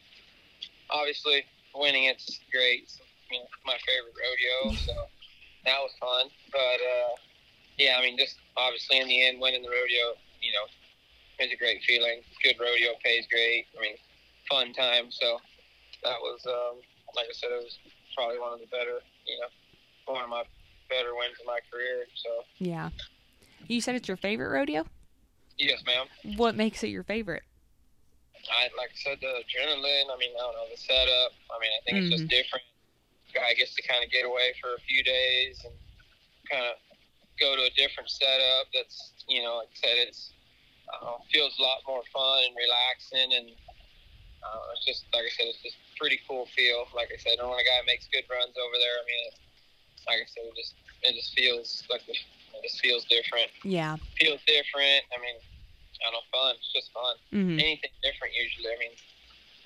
obviously 0.92 1.48
winning 1.74 2.06
it's 2.06 2.42
great. 2.52 2.84
It's, 2.84 3.00
you 3.32 3.40
know, 3.40 3.48
my 3.66 3.78
favorite 3.88 4.16
rodeo, 4.16 4.76
so 4.76 4.94
that 5.66 5.80
was 5.80 5.92
fun. 6.00 6.32
But 6.52 6.80
uh, 6.84 7.16
yeah, 7.80 7.96
I 7.98 8.02
mean, 8.02 8.18
just 8.18 8.36
obviously 8.58 9.00
in 9.00 9.08
the 9.08 9.26
end, 9.26 9.40
winning 9.40 9.64
the 9.64 9.70
rodeo, 9.70 10.20
you 10.44 10.52
know, 10.52 10.68
is 11.40 11.52
a 11.52 11.56
great 11.56 11.82
feeling. 11.88 12.22
Good 12.44 12.60
rodeo 12.60 12.92
pays 13.04 13.26
great. 13.32 13.66
I 13.78 13.82
mean, 13.82 13.96
fun 14.52 14.74
time. 14.74 15.10
So 15.10 15.40
that 16.04 16.20
was, 16.20 16.46
um, 16.46 16.82
like 17.16 17.26
I 17.26 17.34
said, 17.34 17.50
it 17.52 17.64
was 17.64 17.80
probably 18.16 18.38
one 18.40 18.54
of 18.54 18.60
the 18.60 18.68
better, 18.68 19.00
you 19.26 19.40
know, 19.40 20.14
one 20.14 20.24
of 20.24 20.30
my 20.30 20.44
better 20.90 21.16
wins 21.16 21.40
in 21.40 21.46
my 21.48 21.60
career. 21.72 22.06
So 22.16 22.30
Yeah. 22.60 22.90
You 23.68 23.80
said 23.82 23.96
it's 23.96 24.08
your 24.08 24.18
favorite 24.18 24.50
rodeo. 24.50 24.86
yes, 25.58 25.82
ma'am. 25.86 26.08
What 26.38 26.56
makes 26.56 26.84
it 26.84 26.90
your 26.90 27.04
favorite? 27.04 27.44
I 28.50 28.72
like 28.78 28.90
I 28.92 28.96
said, 28.96 29.18
the 29.22 29.28
adrenaline. 29.28 30.08
I 30.12 30.18
mean, 30.18 30.32
I 30.36 30.40
don't 30.40 30.56
know 30.56 30.66
the 30.72 30.78
setup. 30.78 31.32
I 31.52 31.60
mean, 31.60 31.70
I 31.76 31.80
think 31.86 31.98
it's 32.04 32.10
just 32.20 32.30
different. 32.30 32.64
Guy 33.34 33.54
gets 33.54 33.76
to 33.76 33.84
kind 33.84 34.04
of 34.04 34.10
get 34.10 34.26
away 34.26 34.54
for 34.60 34.74
a 34.74 34.80
few 34.88 35.04
days 35.04 35.62
and 35.66 35.74
kind 36.50 36.64
of 36.66 36.76
go 37.40 37.56
to 37.56 37.64
a 37.66 37.74
different 37.80 38.10
setup. 38.12 38.68
That's 38.76 39.14
you 39.28 39.42
know, 39.44 39.64
like 39.64 39.72
I 39.72 39.78
said, 39.80 39.98
it's 40.08 40.34
uh, 40.92 41.18
feels 41.32 41.56
a 41.60 41.64
lot 41.64 41.80
more 41.88 42.04
fun 42.14 42.46
and 42.46 42.54
relaxing, 42.56 43.30
and 43.36 43.48
uh, 44.44 44.74
it's 44.76 44.86
just 44.86 45.08
like 45.16 45.26
I 45.26 45.34
said, 45.34 45.48
it's 45.52 45.64
just 45.64 45.78
pretty 45.98 46.20
cool 46.28 46.46
feel. 46.56 46.86
Like 46.96 47.10
I 47.12 47.20
said, 47.20 47.40
when 47.40 47.56
a 47.56 47.66
guy 47.66 47.80
makes 47.88 48.08
good 48.12 48.26
runs 48.30 48.56
over 48.56 48.76
there, 48.78 48.98
I 49.00 49.06
mean, 49.08 49.22
it, 49.32 49.36
like 50.08 50.20
I 50.24 50.28
said, 50.30 50.46
it 50.48 50.56
just 50.56 50.74
it 51.04 51.14
just 51.16 51.32
feels 51.36 51.84
like 51.90 52.04
it 52.08 52.20
just 52.64 52.80
feels 52.84 53.04
different. 53.08 53.50
Yeah. 53.64 53.96
Feels 54.20 54.44
different. 54.48 55.08
I 55.12 55.18
mean, 55.24 55.38
I 56.04 56.12
don't 56.12 56.20
know, 56.20 56.26
fun. 56.32 56.56
It's 56.60 56.72
just 56.76 56.92
fun 56.92 57.16
Mm-hmm. 57.34 57.60
anything 57.60 57.94
different 58.04 58.34
usually. 58.36 58.72
I 58.74 58.80
mean, 58.80 58.96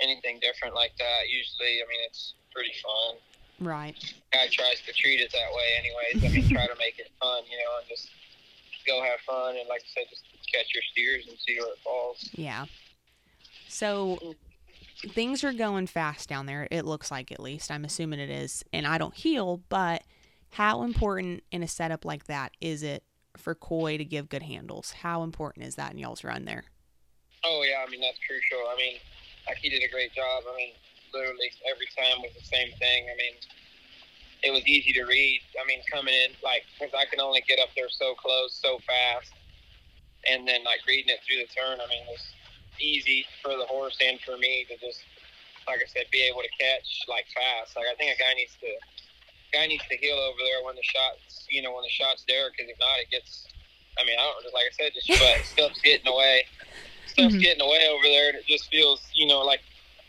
anything 0.01 0.39
different 0.41 0.75
like 0.75 0.93
that 0.99 1.29
usually. 1.29 1.79
I 1.81 1.85
mean, 1.87 2.01
it's 2.05 2.35
pretty 2.53 2.73
fun. 2.81 3.17
Right. 3.59 3.95
Guy 4.33 4.47
tries 4.51 4.81
to 4.85 4.93
treat 4.93 5.21
it 5.21 5.31
that 5.31 5.49
way, 5.55 5.63
anyways. 5.79 6.31
I 6.31 6.35
mean, 6.35 6.49
try 6.49 6.67
to 6.67 6.75
make 6.77 6.99
it 6.99 7.11
fun, 7.19 7.43
you 7.49 7.57
know, 7.57 7.79
and 7.79 7.87
just 7.87 8.09
go 8.85 9.01
have 9.01 9.19
fun 9.21 9.55
and, 9.57 9.69
like 9.69 9.81
I 9.81 9.89
said, 9.93 10.03
just 10.09 10.23
catch 10.53 10.73
your 10.73 10.83
steers 10.91 11.25
and 11.27 11.37
see 11.39 11.57
where 11.59 11.69
it 11.69 11.79
falls. 11.83 12.29
Yeah. 12.33 12.65
So 13.69 14.35
things 15.09 15.43
are 15.43 15.53
going 15.53 15.87
fast 15.87 16.27
down 16.27 16.45
there. 16.45 16.67
It 16.69 16.85
looks 16.85 17.09
like, 17.09 17.31
at 17.31 17.39
least. 17.39 17.71
I'm 17.71 17.85
assuming 17.85 18.19
it 18.19 18.29
is. 18.29 18.63
And 18.73 18.85
I 18.85 18.97
don't 18.97 19.13
heel, 19.13 19.61
but 19.69 20.03
How 20.53 20.83
important 20.83 21.43
in 21.51 21.63
a 21.63 21.67
setup 21.67 22.05
like 22.05 22.25
that 22.25 22.51
is 22.61 22.83
it 22.83 23.03
for 23.35 23.55
Coy 23.55 23.97
to 23.97 24.05
give 24.05 24.29
good 24.29 24.43
handles? 24.43 24.91
How 24.91 25.23
important 25.23 25.65
is 25.65 25.75
that 25.75 25.93
in 25.93 25.97
y'all's 25.97 26.23
run 26.23 26.45
there? 26.45 26.65
Oh 27.43 27.65
yeah, 27.67 27.83
I 27.85 27.89
mean 27.89 28.01
that's 28.01 28.19
crucial. 28.27 28.59
I 28.71 28.75
mean, 28.77 28.97
like 29.47 29.57
he 29.57 29.69
did 29.69 29.81
a 29.81 29.91
great 29.91 30.13
job. 30.13 30.43
I 30.47 30.55
mean, 30.55 30.73
literally 31.13 31.51
every 31.69 31.87
time 31.95 32.21
was 32.21 32.33
the 32.33 32.45
same 32.45 32.73
thing. 32.81 33.07
I 33.07 33.15
mean, 33.15 33.35
it 34.43 34.51
was 34.51 34.65
easy 34.67 34.91
to 34.93 35.05
read. 35.05 35.41
I 35.55 35.65
mean, 35.65 35.79
coming 35.91 36.13
in 36.13 36.35
like 36.43 36.63
because 36.77 36.93
I 36.93 37.05
can 37.05 37.21
only 37.21 37.43
get 37.47 37.59
up 37.59 37.69
there 37.77 37.89
so 37.89 38.13
close, 38.15 38.53
so 38.53 38.79
fast, 38.83 39.31
and 40.27 40.47
then 40.47 40.63
like 40.63 40.81
reading 40.87 41.13
it 41.13 41.21
through 41.23 41.45
the 41.45 41.49
turn. 41.53 41.79
I 41.79 41.87
mean, 41.87 42.03
it 42.03 42.11
was 42.11 42.25
easy 42.81 43.25
for 43.41 43.55
the 43.55 43.65
horse 43.69 43.95
and 44.03 44.19
for 44.25 44.35
me 44.37 44.65
to 44.67 44.75
just, 44.81 44.99
like 45.69 45.79
I 45.79 45.87
said, 45.87 46.09
be 46.11 46.25
able 46.27 46.41
to 46.41 46.53
catch 46.59 47.05
like 47.07 47.25
fast. 47.31 47.77
Like 47.77 47.87
I 47.87 47.95
think 47.95 48.11
a 48.11 48.19
guy 48.19 48.33
needs 48.35 48.57
to 48.59 48.69
guy 49.53 49.67
needs 49.69 49.85
to 49.87 49.95
heel 49.95 50.17
over 50.17 50.41
there 50.41 50.65
when 50.65 50.75
the 50.75 50.83
shots, 50.83 51.45
you 51.47 51.61
know, 51.61 51.71
when 51.71 51.85
the 51.85 51.93
shots 51.93 52.25
there, 52.27 52.49
because 52.51 52.67
if 52.67 52.77
not, 52.81 52.99
it 52.99 53.09
gets. 53.13 53.47
I 53.93 54.03
mean, 54.03 54.17
I 54.17 54.25
don't 54.25 54.49
like 54.57 54.65
I 54.67 54.73
said, 54.73 54.91
just 54.97 55.07
but 55.21 55.45
stuff's 55.53 55.79
getting 55.85 56.09
away. 56.09 56.43
Stuff's 57.05 57.35
Mhm. 57.37 57.41
getting 57.45 57.61
away 57.61 57.85
over 57.87 58.03
there, 58.03 58.29
and 58.33 58.37
it 58.41 58.45
just 58.49 58.67
feels, 58.73 58.99
you 59.13 59.27
know, 59.27 59.45
like 59.45 59.61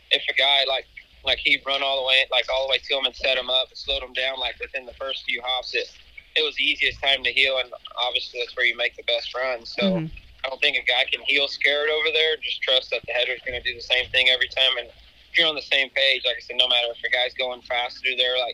if 0.09 0.23
a 0.27 0.33
guy 0.33 0.65
like 0.67 0.87
like 1.25 1.39
he'd 1.43 1.61
run 1.65 1.81
all 1.83 2.01
the 2.01 2.07
way, 2.07 2.25
like 2.31 2.45
all 2.53 2.67
the 2.67 2.71
way 2.71 2.77
to 2.77 2.93
him 2.97 3.05
and 3.05 3.15
set 3.15 3.37
him 3.37 3.49
up 3.49 3.67
and 3.69 3.77
slowed 3.77 4.03
him 4.03 4.13
down, 4.13 4.39
like 4.39 4.55
within 4.61 4.85
the 4.85 4.93
first 4.99 5.23
few 5.27 5.41
hops, 5.43 5.73
it 5.73 5.87
it 6.35 6.43
was 6.43 6.55
the 6.55 6.63
easiest 6.63 7.01
time 7.01 7.23
to 7.23 7.31
heel, 7.31 7.59
and 7.63 7.71
obviously 7.97 8.39
that's 8.39 8.55
where 8.57 8.65
you 8.65 8.75
make 8.75 8.95
the 8.95 9.03
best 9.03 9.33
run. 9.35 9.65
So. 9.65 9.81
Mhm. 9.81 10.11
I 10.43 10.49
don't 10.49 10.61
think 10.61 10.77
a 10.77 10.85
guy 10.85 11.01
can 11.11 11.23
heel 11.25 11.47
scared 11.47 11.89
over 11.89 12.11
there. 12.13 12.37
Just 12.37 12.61
trust 12.61 12.91
that 12.91 13.01
the 13.07 13.13
header's 13.13 13.41
going 13.47 13.57
to 13.57 13.65
do 13.67 13.73
the 13.73 13.81
same 13.81 14.05
thing 14.13 14.29
every 14.29 14.47
time. 14.49 14.77
And 14.77 14.85
if 14.89 15.39
you're 15.39 15.47
on 15.47 15.55
the 15.55 15.61
same 15.73 15.89
page, 15.89 16.21
like 16.23 16.37
I 16.37 16.39
said, 16.45 16.57
no 16.61 16.67
matter 16.67 16.85
if 16.93 17.01
a 17.01 17.09
guy's 17.09 17.33
going 17.33 17.63
fast 17.63 17.97
through 17.97 18.13
there, 18.17 18.37
like 18.37 18.53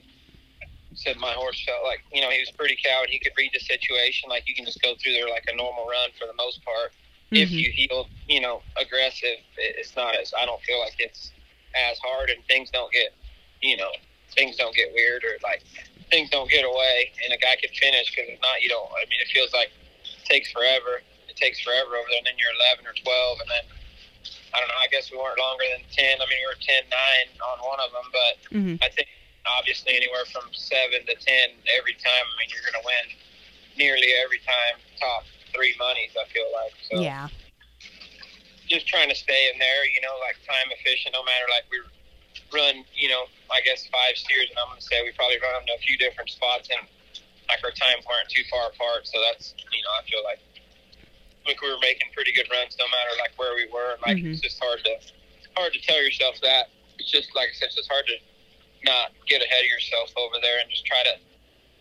I 0.64 0.68
said, 0.96 1.18
my 1.18 1.34
horse 1.34 1.62
felt 1.68 1.84
like, 1.84 2.00
you 2.14 2.22
know, 2.22 2.30
he 2.32 2.40
was 2.40 2.50
pretty 2.56 2.78
cowed. 2.80 3.10
He 3.10 3.20
could 3.20 3.34
read 3.36 3.52
the 3.54 3.60
situation. 3.60 4.30
Like 4.30 4.48
you 4.48 4.56
can 4.56 4.64
just 4.64 4.82
go 4.82 4.96
through 5.04 5.12
there 5.20 5.28
like 5.28 5.44
a 5.52 5.56
normal 5.58 5.84
run 5.84 6.12
for 6.18 6.28
the 6.28 6.34
most 6.40 6.64
part. 6.64 6.96
If 7.34 7.50
Mhm. 7.50 7.60
you 7.60 7.72
heel, 7.76 8.10
you 8.26 8.40
know, 8.40 8.64
aggressive, 8.78 9.44
it's 9.58 9.94
not 9.98 10.16
as, 10.16 10.32
I 10.38 10.46
don't 10.46 10.64
feel 10.64 10.80
like 10.80 10.96
it's 10.98 11.34
as 11.76 11.98
hard 12.00 12.30
and 12.30 12.44
things 12.46 12.70
don't 12.70 12.92
get, 12.92 13.14
you 13.62 13.78
know, 13.78 13.92
things 14.36 14.56
don't 14.56 14.76
get 14.76 14.92
weird 14.94 15.24
or 15.24 15.36
like 15.44 15.64
things 16.10 16.30
don't 16.30 16.50
get 16.50 16.64
away 16.64 17.12
and 17.24 17.34
a 17.34 17.38
guy 17.38 17.56
can 17.60 17.70
finish 17.76 18.14
because 18.16 18.30
if 18.30 18.42
not, 18.42 18.62
you 18.62 18.70
don't, 18.70 18.88
I 18.96 19.08
mean, 19.10 19.20
it 19.20 19.28
feels 19.28 19.54
like 19.54 19.72
it 20.04 20.26
takes 20.26 20.52
forever 20.52 21.02
it 21.32 21.40
takes 21.40 21.64
forever 21.64 21.96
over 21.96 22.12
there, 22.12 22.20
and 22.20 22.28
then 22.28 22.36
you're 22.36 22.52
11 22.76 22.84
or 22.84 22.92
12, 22.92 23.40
and 23.40 23.48
then 23.48 23.66
I 24.52 24.60
don't 24.60 24.68
know. 24.68 24.76
I 24.84 24.92
guess 24.92 25.08
we 25.08 25.16
weren't 25.16 25.40
longer 25.40 25.64
than 25.72 25.88
10. 25.88 26.20
I 26.20 26.28
mean, 26.28 26.44
we 26.44 26.48
were 26.52 26.60
10 26.60 26.84
9 26.92 27.28
on 27.40 27.58
one 27.64 27.80
of 27.80 27.90
them, 27.96 28.08
but 28.12 28.34
Mhm. 28.52 28.76
I 28.84 28.90
think 28.92 29.08
obviously 29.48 29.96
anywhere 29.96 30.28
from 30.28 30.54
7 30.54 31.08
to 31.08 31.16
10 31.16 31.56
every 31.72 31.96
time. 31.96 32.26
I 32.28 32.34
mean, 32.38 32.50
you're 32.52 32.62
going 32.68 32.76
to 32.76 32.86
win 32.86 33.06
nearly 33.80 34.14
every 34.20 34.40
time 34.40 34.76
top 35.00 35.26
three 35.56 35.74
monies, 35.80 36.12
I 36.20 36.26
feel 36.26 36.52
like. 36.52 36.76
So 36.84 37.02
Yeah. 37.02 37.30
Just 38.72 38.88
trying 38.88 39.12
to 39.12 39.16
stay 39.16 39.52
in 39.52 39.60
there, 39.60 39.84
you 39.92 40.00
know, 40.00 40.16
like 40.24 40.40
time 40.48 40.72
efficient, 40.72 41.12
no 41.12 41.24
matter 41.28 41.44
like 41.52 41.68
we 41.68 41.84
run, 42.56 42.88
you 42.96 43.12
know, 43.12 43.28
I 43.52 43.60
guess 43.68 43.84
five 43.92 44.16
steers, 44.16 44.48
and 44.48 44.56
I'm 44.56 44.72
going 44.72 44.80
to 44.80 44.88
say 44.88 45.04
we 45.04 45.12
probably 45.12 45.44
run 45.44 45.60
them 45.60 45.68
to 45.68 45.76
a 45.76 45.84
few 45.84 46.00
different 46.00 46.32
spots, 46.32 46.72
and 46.72 46.80
like 47.52 47.60
our 47.68 47.76
times 47.76 48.08
weren't 48.08 48.32
too 48.32 48.48
far 48.48 48.72
apart. 48.72 49.12
So 49.12 49.20
that's, 49.28 49.52
you 49.60 49.84
know, 49.84 49.92
I 50.00 50.02
feel 50.08 50.24
like 50.24 50.40
like 51.44 51.60
we 51.60 51.68
were 51.68 51.82
making 51.82 52.08
pretty 52.16 52.32
good 52.32 52.48
runs, 52.54 52.78
no 52.80 52.88
matter 52.88 53.12
like 53.20 53.36
where 53.36 53.58
we 53.60 53.68
were. 53.68 53.98
And 53.98 54.02
like 54.08 54.18
Mhm. 54.24 54.32
it's 54.32 54.42
just 54.42 54.62
hard 54.64 54.80
to 54.88 54.94
hard 55.58 55.74
to 55.74 55.82
tell 55.82 56.00
yourself 56.00 56.40
that. 56.40 56.72
It's 57.00 57.12
just 57.12 57.36
like 57.36 57.50
I 57.50 57.54
said, 57.60 57.68
it's 57.74 57.76
just 57.76 57.92
hard 57.92 58.08
to 58.08 58.16
not 58.86 59.12
get 59.28 59.42
ahead 59.44 59.64
of 59.66 59.70
yourself 59.70 60.14
over 60.16 60.40
there 60.40 60.60
and 60.60 60.70
just 60.70 60.86
try 60.86 61.04
to, 61.04 61.18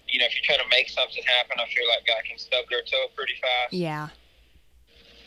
you 0.09 0.19
know, 0.19 0.27
if 0.27 0.35
you 0.35 0.43
try 0.43 0.57
to 0.57 0.69
make 0.69 0.89
something 0.89 1.23
happen, 1.23 1.61
I 1.61 1.69
feel 1.71 1.87
like 1.89 2.07
guy 2.07 2.21
can 2.27 2.39
stub 2.39 2.65
their 2.71 2.83
toe 2.83 3.09
pretty 3.15 3.37
fast. 3.41 3.73
Yeah. 3.73 4.09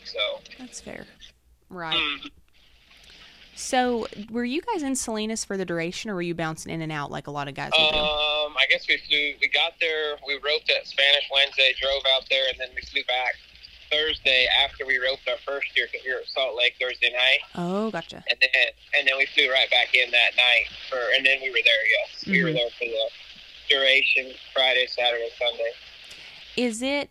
So. 0.04 0.42
That's 0.58 0.80
fair. 0.80 1.06
Right. 1.70 1.96
mm. 1.96 2.30
So, 3.56 4.08
were 4.30 4.44
you 4.44 4.60
guys 4.62 4.82
in 4.82 4.96
Salinas 4.96 5.44
for 5.44 5.56
the 5.56 5.64
duration, 5.64 6.10
or 6.10 6.14
were 6.16 6.22
you 6.22 6.34
bouncing 6.34 6.72
in 6.72 6.82
and 6.82 6.90
out 6.90 7.12
like 7.12 7.28
a 7.28 7.30
lot 7.30 7.46
of 7.46 7.54
guys 7.54 7.70
will 7.78 7.90
do? 7.92 7.98
Um, 7.98 8.56
I 8.58 8.66
guess 8.68 8.86
we 8.88 8.96
flew. 8.98 9.34
We 9.40 9.48
got 9.48 9.74
there. 9.80 10.16
We 10.26 10.34
roped 10.34 10.70
at 10.70 10.86
Spanish 10.88 11.24
Wednesday, 11.32 11.72
drove 11.80 12.02
out 12.16 12.24
there, 12.28 12.44
and 12.50 12.58
then 12.58 12.68
we 12.74 12.82
flew 12.82 13.04
back 13.06 13.34
Thursday 13.92 14.48
after 14.64 14.84
we 14.84 14.98
roped 14.98 15.28
our 15.28 15.36
first 15.46 15.68
year 15.76 15.86
because 15.90 16.04
we 16.04 16.12
were 16.12 16.18
at 16.20 16.26
Salt 16.26 16.56
Lake 16.56 16.74
Thursday 16.80 17.12
night, 17.12 17.38
Oh, 17.54 17.92
gotcha. 17.92 18.24
and 18.28 18.38
then 18.40 18.50
and 18.98 19.06
then 19.06 19.16
we 19.18 19.26
flew 19.26 19.48
right 19.52 19.70
back 19.70 19.94
in 19.94 20.10
that 20.10 20.34
night 20.36 20.66
for, 20.90 20.98
and 21.16 21.24
then 21.24 21.38
we 21.40 21.50
were 21.50 21.62
there. 21.64 21.86
Yes, 22.00 22.26
we 22.26 22.42
were 22.42 22.50
Mhm. 22.50 22.54
there 22.54 22.70
for 22.70 22.84
the 22.86 23.08
duration 23.70 24.34
Friday, 24.52 24.86
Saturday, 24.88 25.30
Sunday. 25.38 25.70
Is 26.56 26.82
it? 26.82 27.08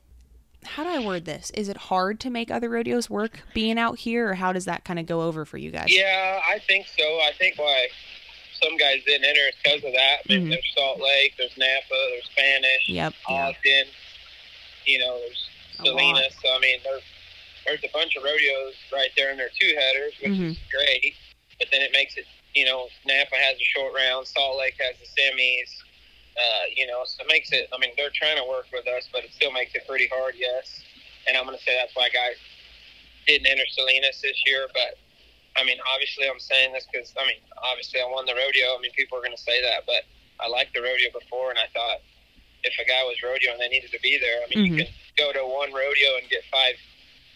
How 0.65 0.84
do 0.84 0.89
I 0.89 0.99
word 1.06 1.26
this? 1.26 1.52
Is 1.52 1.69
it 1.69 1.78
hard 1.78 2.19
to 2.21 2.30
make 2.30 2.49
other 2.52 2.69
rodeos 2.69 3.10
work 3.10 3.39
being 3.54 3.78
out 3.78 3.99
here, 3.99 4.30
or 4.30 4.34
how 4.36 4.54
does 4.54 4.65
that 4.65 4.84
kind 4.86 4.99
of 4.99 5.06
go 5.06 5.21
over 5.21 5.45
for 5.45 5.58
you 5.58 5.71
guys? 5.71 5.95
Yeah, 5.95 6.39
I 6.47 6.60
think 6.67 6.88
so. 6.97 7.04
I 7.04 7.32
think 7.38 7.58
why 7.58 7.88
some 8.62 8.78
guys 8.78 9.02
didn't 9.06 9.26
enter 9.26 9.41
is 9.41 9.56
because 9.63 9.84
of 9.84 9.93
that. 9.93 10.17
I 10.30 10.34
mean, 10.34 10.47
Mhm. 10.47 10.49
there's 10.52 10.73
Salt 10.76 10.99
Lake, 11.02 11.34
there's 11.38 11.58
Napa, 11.58 12.08
there's 12.12 12.26
Spanish, 12.32 12.89
Yep. 12.89 13.13
Yeah. 13.30 13.52
You 14.86 14.99
know, 14.99 15.19
there's. 15.19 15.49
Salinas. 15.76 16.36
So 16.41 16.56
I 16.56 16.60
mean, 16.60 16.80
there's 16.84 17.02
there's 17.65 17.84
a 17.84 17.89
bunch 17.93 18.15
of 18.15 18.23
rodeos 18.23 18.76
right 18.91 19.10
there, 19.17 19.32
and 19.32 19.39
they're 19.39 19.49
two 19.60 19.73
headers, 19.76 20.13
which 20.21 20.32
is 20.38 20.58
great. 20.71 21.15
But 21.60 21.69
then 21.71 21.82
it 21.82 21.91
makes 21.93 22.17
it, 22.17 22.26
you 22.54 22.65
know, 22.65 22.89
Napa 23.06 23.36
has 23.38 23.56
a 23.56 23.63
short 23.63 23.93
round, 23.95 24.28
Salt 24.28 24.58
Lake 24.60 24.76
has 24.80 24.95
the 24.99 25.08
semis. 25.21 25.69
Uh, 26.34 26.65
you 26.74 26.88
know, 26.88 27.06
so 27.06 27.22
it 27.22 27.30
makes 27.30 27.54
it. 27.54 27.69
I 27.69 27.78
mean, 27.78 27.93
they're 27.98 28.13
trying 28.13 28.38
to 28.38 28.46
work 28.50 28.65
with 28.74 28.88
us, 28.89 29.10
but 29.13 29.24
it 29.24 29.32
still 29.34 29.52
makes 29.52 29.76
it 29.76 29.86
pretty 29.86 30.10
hard. 30.10 30.34
Yes, 30.38 30.65
and 31.28 31.38
I'm 31.38 31.46
going 31.46 31.58
to 31.58 31.63
say 31.63 31.78
that's 31.78 31.93
why 31.93 32.10
guys 32.10 32.38
didn't 33.28 33.46
enter 33.48 33.67
Salinas 33.69 34.19
this 34.22 34.41
year. 34.46 34.65
But 34.74 34.98
I 35.56 35.63
mean, 35.63 35.78
obviously, 35.93 36.26
I'm 36.26 36.41
saying 36.41 36.74
this 36.74 36.88
because 36.89 37.13
I 37.17 37.26
mean, 37.30 37.38
obviously, 37.69 38.02
I 38.02 38.10
won 38.10 38.26
the 38.26 38.34
rodeo. 38.34 38.74
I 38.74 38.82
mean, 38.82 38.91
people 38.98 39.17
are 39.17 39.26
going 39.26 39.38
to 39.38 39.46
say 39.46 39.62
that, 39.62 39.86
but 39.86 40.10
I 40.41 40.50
liked 40.50 40.74
the 40.74 40.82
rodeo 40.82 41.13
before, 41.13 41.54
and 41.54 41.60
I 41.62 41.69
thought 41.69 42.02
if 42.63 42.74
a 42.80 42.86
guy 42.88 43.04
was 43.06 43.19
rodeo 43.22 43.52
and 43.52 43.62
they 43.62 43.69
needed 43.69 43.91
to 43.91 44.02
be 44.02 44.17
there, 44.17 44.41
I 44.41 44.48
mean, 44.48 44.60
Mhm. 44.60 44.67
you 44.80 44.86
can 44.86 44.93
go 45.17 45.34
to 45.34 45.46
one 45.46 45.72
rodeo 45.74 46.17
and 46.17 46.30
get 46.30 46.43
five 46.50 46.80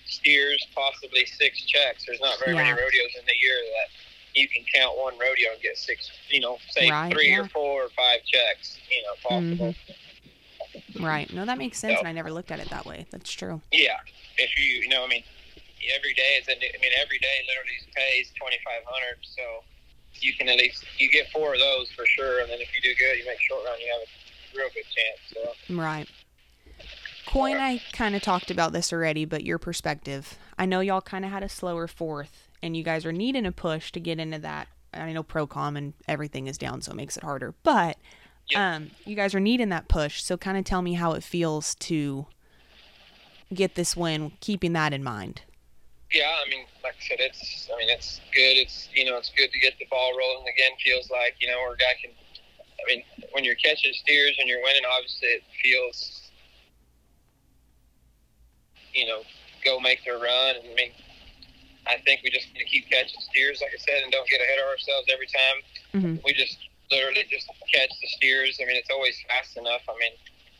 steers, 0.05 0.65
possibly 0.73 1.25
six 1.25 1.61
checks. 1.65 2.05
There's 2.07 2.21
not 2.21 2.39
very 2.39 2.55
many 2.55 2.71
rodeos 2.71 3.15
in 3.19 3.25
the 3.27 3.37
year 3.37 3.59
that 3.59 3.89
you 4.37 4.47
can 4.47 4.63
count 4.73 4.97
one 4.97 5.13
rodeo 5.13 5.51
and 5.53 5.61
get 5.61 5.77
six, 5.77 6.09
you 6.29 6.39
know, 6.39 6.57
say 6.69 6.89
Right, 6.89 7.11
three 7.11 7.29
yeah. 7.31 7.39
or 7.41 7.47
four 7.47 7.83
or 7.83 7.89
five 7.89 8.19
checks, 8.25 8.77
you 8.89 9.01
know, 9.03 9.13
possible. 9.29 9.73
Mm-hmm. 9.73 11.05
Right. 11.05 11.31
No, 11.33 11.45
that 11.45 11.57
makes 11.57 11.79
sense, 11.79 11.93
So- 11.95 11.99
and 11.99 12.07
I 12.07 12.11
never 12.11 12.31
looked 12.31 12.51
at 12.51 12.59
it 12.59 12.69
that 12.69 12.85
way. 12.85 13.05
That's 13.11 13.31
true. 13.31 13.61
Yeah, 13.71 13.97
if 14.37 14.57
you, 14.57 14.63
you 14.81 14.89
know, 14.89 15.03
I 15.03 15.07
mean, 15.07 15.23
every 15.95 16.13
day 16.13 16.37
is, 16.39 16.47
a, 16.47 16.51
I 16.51 16.79
mean, 16.81 16.91
every 17.01 17.19
day 17.19 17.35
literally 17.47 17.77
pays 17.95 18.31
twenty 18.39 18.57
five 18.65 18.83
hundred, 18.85 19.17
so 19.23 19.63
you 20.19 20.33
can 20.33 20.49
at 20.49 20.57
least 20.57 20.83
you 20.97 21.09
get 21.11 21.29
four 21.31 21.53
of 21.53 21.59
those 21.59 21.89
for 21.91 22.05
sure, 22.05 22.41
and 22.41 22.49
then 22.49 22.59
if 22.59 22.69
you 22.75 22.81
do 22.81 22.93
good, 22.97 23.17
you 23.17 23.25
make 23.25 23.39
short 23.41 23.63
run, 23.65 23.79
you 23.79 23.87
have 23.91 24.01
a 24.01 24.57
real 24.57 24.69
good 24.73 24.85
chance. 24.95 25.55
So. 25.67 25.75
Right. 25.75 26.07
Coy 27.27 27.51
and 27.51 27.61
I 27.61 27.81
kind 27.91 28.15
of 28.15 28.21
talked 28.21 28.49
about 28.49 28.71
this 28.71 28.93
already, 28.93 29.25
but 29.25 29.43
your 29.43 29.57
perspective. 29.57 30.37
I 30.57 30.65
know 30.65 30.79
y'all 30.79 31.01
kind 31.01 31.25
of 31.25 31.31
had 31.31 31.43
a 31.43 31.49
slower 31.49 31.87
fourth, 31.87 32.46
and 32.61 32.75
you 32.75 32.83
guys 32.83 33.05
are 33.05 33.11
needing 33.11 33.45
a 33.45 33.51
push 33.51 33.91
to 33.93 33.99
get 33.99 34.19
into 34.19 34.39
that. 34.39 34.67
I 34.93 35.11
know 35.13 35.23
Procom 35.23 35.77
and 35.77 35.93
everything 36.07 36.47
is 36.47 36.57
down, 36.57 36.81
so 36.81 36.91
it 36.91 36.95
makes 36.95 37.17
it 37.17 37.23
harder. 37.23 37.53
But 37.63 37.97
Yeah. 38.49 38.75
um, 38.75 38.91
you 39.05 39.15
guys 39.15 39.35
are 39.35 39.39
needing 39.39 39.69
that 39.69 39.87
push. 39.87 40.21
So 40.23 40.37
kind 40.37 40.57
of 40.57 40.63
tell 40.65 40.81
me 40.81 40.93
how 40.93 41.13
it 41.13 41.23
feels 41.23 41.75
to 41.75 42.25
get 43.53 43.75
this 43.75 43.95
win, 43.95 44.31
keeping 44.39 44.73
that 44.73 44.93
in 44.93 45.03
mind. 45.03 45.41
Yeah, 46.11 46.31
I 46.45 46.49
mean, 46.49 46.65
like 46.83 46.95
I 46.95 47.07
said, 47.07 47.17
it's. 47.19 47.69
I 47.73 47.77
mean, 47.77 47.89
it's 47.89 48.21
good. 48.33 48.55
It's 48.55 48.87
you 48.95 49.03
know, 49.03 49.17
it's 49.17 49.29
good 49.35 49.51
to 49.51 49.59
get 49.59 49.77
the 49.77 49.85
ball 49.91 50.17
rolling 50.17 50.47
again. 50.47 50.71
Feels 50.81 51.11
like 51.11 51.35
you 51.39 51.49
know, 51.49 51.57
where 51.59 51.73
a 51.73 51.77
guy 51.77 51.93
can. 52.01 52.11
I 52.79 52.87
mean, 52.87 53.03
when 53.33 53.43
you're 53.43 53.55
catching 53.55 53.91
steers 53.93 54.37
and 54.39 54.47
you're 54.47 54.61
winning, 54.63 54.83
obviously 54.89 55.27
it 55.27 55.43
feels. 55.61 56.29
You 58.93 59.05
know, 59.05 59.21
go 59.65 59.79
make 59.81 60.03
their 60.05 60.17
run. 60.17 60.55
And 60.55 60.65
I 60.71 60.75
mean, 60.75 60.91
I 61.87 61.97
think 62.03 62.21
we 62.23 62.29
just 62.29 62.47
need 62.53 62.59
to 62.59 62.65
keep 62.65 62.89
catching 62.89 63.19
steers, 63.31 63.61
like 63.61 63.71
I 63.73 63.77
said, 63.79 64.03
and 64.03 64.11
don't 64.11 64.27
get 64.29 64.41
ahead 64.41 64.59
of 64.59 64.67
ourselves 64.67 65.07
every 65.11 65.27
time. 65.27 65.57
Mhm. 65.95 66.23
We 66.23 66.33
just 66.33 66.57
literally 66.91 67.23
just 67.29 67.47
catch 67.73 67.89
the 68.01 68.07
steers. 68.19 68.59
I 68.61 68.65
mean, 68.65 68.75
it's 68.75 68.89
always 68.89 69.15
fast 69.27 69.57
enough. 69.57 69.81
I 69.89 69.97
mean, 69.97 70.11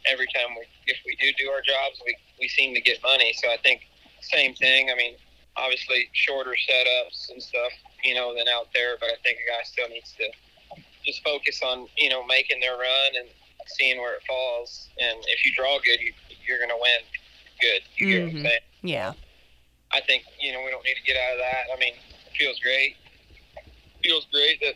every 0.06 0.28
time 0.34 0.56
we, 0.56 0.66
if 0.88 0.98
we 1.06 1.16
do 1.16 1.32
do 1.34 1.50
our 1.52 1.62
jobs, 1.62 2.02
we 2.06 2.16
we 2.40 2.48
seem 2.48 2.74
to 2.76 2.82
get 2.82 3.02
money. 3.04 3.34
So 3.34 3.52
I 3.52 3.58
think 3.58 3.88
same 4.22 4.54
thing. 4.56 4.90
I 4.92 4.96
mean, 4.96 5.16
obviously 5.56 6.10
shorter 6.14 6.56
setups 6.56 7.30
and 7.30 7.42
stuff, 7.42 7.72
you 8.04 8.14
know, 8.14 8.34
than 8.36 8.48
out 8.48 8.70
there. 8.74 8.98
But 9.00 9.10
I 9.10 9.16
think 9.24 9.40
a 9.46 9.50
guy 9.50 9.64
still 9.64 9.90
needs 9.90 10.14
to 10.18 10.30
just 11.06 11.24
focus 11.24 11.62
on, 11.64 11.88
you 11.98 12.10
know, 12.10 12.24
making 12.26 12.60
their 12.60 12.78
run 12.78 13.16
and 13.16 13.28
seeing 13.68 14.00
where 14.00 14.14
it 14.16 14.22
falls. 14.28 14.88
And 15.00 15.18
if 15.28 15.46
you 15.46 15.52
draw 15.54 15.80
good, 15.80 16.00
you, 16.00 16.14
you're 16.46 16.58
going 16.58 16.70
to 16.70 16.78
win 16.80 17.02
good. 17.60 17.82
You 17.96 18.08
get 18.08 18.24
what 18.24 18.34
Mhm. 18.34 18.38
I'm 18.38 18.44
saying? 18.46 18.60
Yeah. 18.84 19.14
I 19.92 20.02
think, 20.02 20.24
you 20.40 20.52
know, 20.52 20.62
we 20.64 20.72
don't 20.72 20.84
need 20.84 21.00
to 21.00 21.06
get 21.08 21.16
out 21.16 21.34
of 21.34 21.40
that. 21.40 21.72
I 21.72 21.80
mean, 21.80 21.94
it 21.96 22.34
feels 22.38 22.60
great. 22.60 22.96
feels 24.04 24.28
great 24.32 24.60
that 24.62 24.76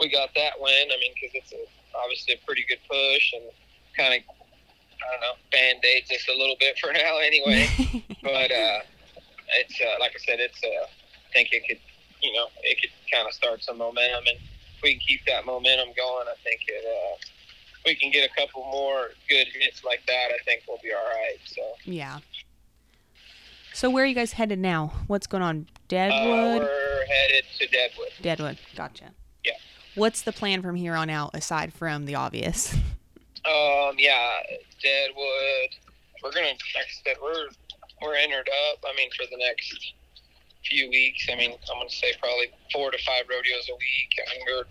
we 0.00 0.08
got 0.08 0.30
that 0.34 0.56
win. 0.60 0.88
I 0.88 0.96
mean, 1.00 1.12
because 1.14 1.34
it's 1.34 1.52
a, 1.52 1.62
obviously 2.02 2.34
a 2.34 2.40
pretty 2.46 2.64
good 2.68 2.80
push 2.88 3.32
and 3.32 3.44
kind 3.96 4.14
of 4.14 4.20
I 4.96 5.06
don't 5.12 5.20
know, 5.20 5.36
band 5.52 5.84
aid 5.84 6.04
just 6.08 6.28
a 6.28 6.36
little 6.36 6.56
bit 6.58 6.78
for 6.78 6.92
now 6.96 7.18
anyway. 7.18 7.68
but 8.22 8.50
uh, 8.50 8.80
it's 9.60 9.76
uh, 9.80 10.00
like 10.00 10.12
I 10.16 10.20
said, 10.24 10.40
it's 10.40 10.60
uh, 10.64 10.88
I 10.88 11.32
think 11.32 11.52
it 11.52 11.62
could, 11.68 11.80
you 12.22 12.32
know, 12.32 12.48
it 12.64 12.80
could 12.80 12.92
kind 13.12 13.26
of 13.26 13.34
start 13.34 13.62
some 13.62 13.78
momentum, 13.78 14.24
and 14.26 14.38
if 14.38 14.82
we 14.82 14.96
can 14.96 15.00
keep 15.06 15.20
that 15.26 15.44
momentum 15.44 15.92
going, 15.96 16.26
I 16.28 16.36
think 16.42 16.60
it. 16.68 16.84
Uh, 16.84 17.16
we 17.84 17.94
can 17.94 18.10
get 18.10 18.28
a 18.28 18.34
couple 18.34 18.64
more 18.64 19.10
good 19.28 19.46
hits 19.54 19.84
like 19.84 20.04
that. 20.08 20.28
I 20.34 20.42
think 20.44 20.62
we'll 20.66 20.80
be 20.82 20.92
all 20.92 21.06
right. 21.06 21.38
So 21.44 21.62
yeah. 21.84 22.18
So 23.76 23.90
where 23.90 24.04
are 24.04 24.06
you 24.06 24.14
guys 24.14 24.32
headed 24.32 24.58
now? 24.58 24.90
What's 25.06 25.26
going 25.26 25.42
on? 25.42 25.66
uh, 25.68 25.78
Deadwood. 25.88 26.62
we're 26.62 27.04
headed 27.12 27.44
to 27.60 27.66
Deadwood. 27.68 28.08
Deadwood. 28.22 28.58
Gotcha. 28.74 29.12
Yeah. 29.44 29.52
What's 29.96 30.22
the 30.22 30.32
plan 30.32 30.62
from 30.62 30.76
here 30.76 30.94
on 30.94 31.10
out 31.10 31.34
aside 31.34 31.74
from 31.74 32.06
the 32.06 32.14
obvious? 32.14 32.72
Um, 33.44 33.92
yeah, 33.98 34.32
Deadwood. 34.82 35.76
We're 36.24 36.32
gonna, 36.32 36.56
like 36.72 36.88
I 36.88 36.94
said, 37.04 37.16
we're 37.22 37.52
we're 38.00 38.16
entered 38.16 38.48
up. 38.72 38.80
I 38.82 38.96
mean, 38.96 39.10
for 39.12 39.26
the 39.30 39.36
next 39.36 39.92
few 40.64 40.88
weeks. 40.88 41.28
I 41.30 41.36
mean, 41.36 41.52
I'm 41.52 41.76
gonna 41.78 41.90
say 41.90 42.14
probably 42.18 42.48
four 42.72 42.90
to 42.90 42.98
five 43.04 43.28
rodeos 43.28 43.68
a 43.68 43.76
week. 43.76 44.10
I 44.18 44.24
mean, 44.38 44.46
we're 44.48 44.64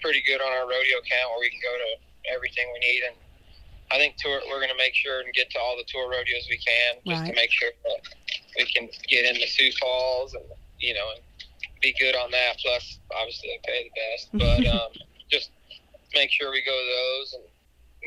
pretty 0.00 0.22
good 0.24 0.40
on 0.40 0.52
our 0.52 0.70
rodeo 0.70 1.02
count 1.02 1.34
where 1.34 1.40
we 1.40 1.50
can 1.50 1.58
go 1.66 1.74
to 1.74 2.32
everything 2.32 2.70
we 2.72 2.78
need, 2.78 3.02
and 3.10 3.16
I 3.90 3.98
think 3.98 4.14
tour. 4.22 4.40
We're 4.48 4.60
gonna 4.60 4.78
make 4.78 4.94
sure 4.94 5.18
and 5.18 5.34
get 5.34 5.50
to 5.50 5.58
all 5.58 5.76
the 5.76 5.84
tour 5.90 6.08
rodeos 6.08 6.46
we 6.48 6.58
can, 6.62 7.02
just 7.04 7.20
Right. 7.26 7.34
to 7.34 7.34
make 7.34 7.50
sure 7.50 7.74
that 7.90 8.06
we 8.56 8.64
can 8.66 8.88
get 9.08 9.24
into 9.24 9.46
Sioux 9.46 9.70
Falls 9.80 10.34
and 10.34 10.44
you 10.80 10.94
know 10.94 11.06
and 11.14 11.22
be 11.80 11.94
good 11.98 12.14
on 12.16 12.30
that. 12.30 12.58
Plus, 12.62 12.98
obviously, 13.16 13.50
they 13.50 13.72
pay 13.72 13.90
the 13.90 13.94
best, 14.00 14.28
but 14.38 14.66
um, 14.74 14.90
just 15.30 15.50
make 16.14 16.30
sure 16.30 16.50
we 16.50 16.62
go 16.64 16.72
to 16.72 16.86
those 16.86 17.34
and 17.34 17.44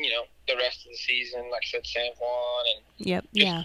you 0.04 0.10
know 0.12 0.22
the 0.48 0.56
rest 0.56 0.86
of 0.86 0.92
the 0.92 0.98
season. 0.98 1.50
Like 1.50 1.62
I 1.64 1.70
said, 1.70 1.86
San 1.86 2.10
Juan 2.20 2.64
and 2.76 2.84
Yep. 3.06 3.24
Yeah. 3.32 3.62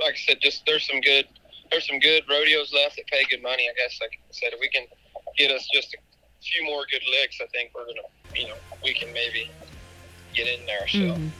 like 0.00 0.14
I 0.14 0.16
said, 0.16 0.38
just 0.40 0.64
there's 0.66 0.86
some 0.86 1.00
good 1.00 1.26
there's 1.70 1.86
some 1.86 1.98
good 1.98 2.24
rodeos 2.30 2.72
left 2.72 2.96
that 2.96 3.06
pay 3.08 3.24
good 3.30 3.42
money. 3.42 3.68
I 3.68 3.74
guess 3.76 3.98
like 4.00 4.12
I 4.12 4.32
said, 4.32 4.52
if 4.52 4.60
we 4.60 4.68
can 4.70 4.86
get 5.36 5.50
us 5.50 5.66
just 5.72 5.94
a 5.94 5.98
few 6.42 6.64
more 6.64 6.84
good 6.90 7.02
licks, 7.10 7.38
I 7.40 7.46
think 7.52 7.72
we're 7.74 7.86
gonna 7.86 8.08
you 8.34 8.48
know 8.48 8.56
we 8.84 8.94
can 8.94 9.12
maybe 9.12 9.50
get 10.34 10.46
in 10.46 10.66
there. 10.66 10.86
So 10.88 10.98
Mhm. 10.98 11.32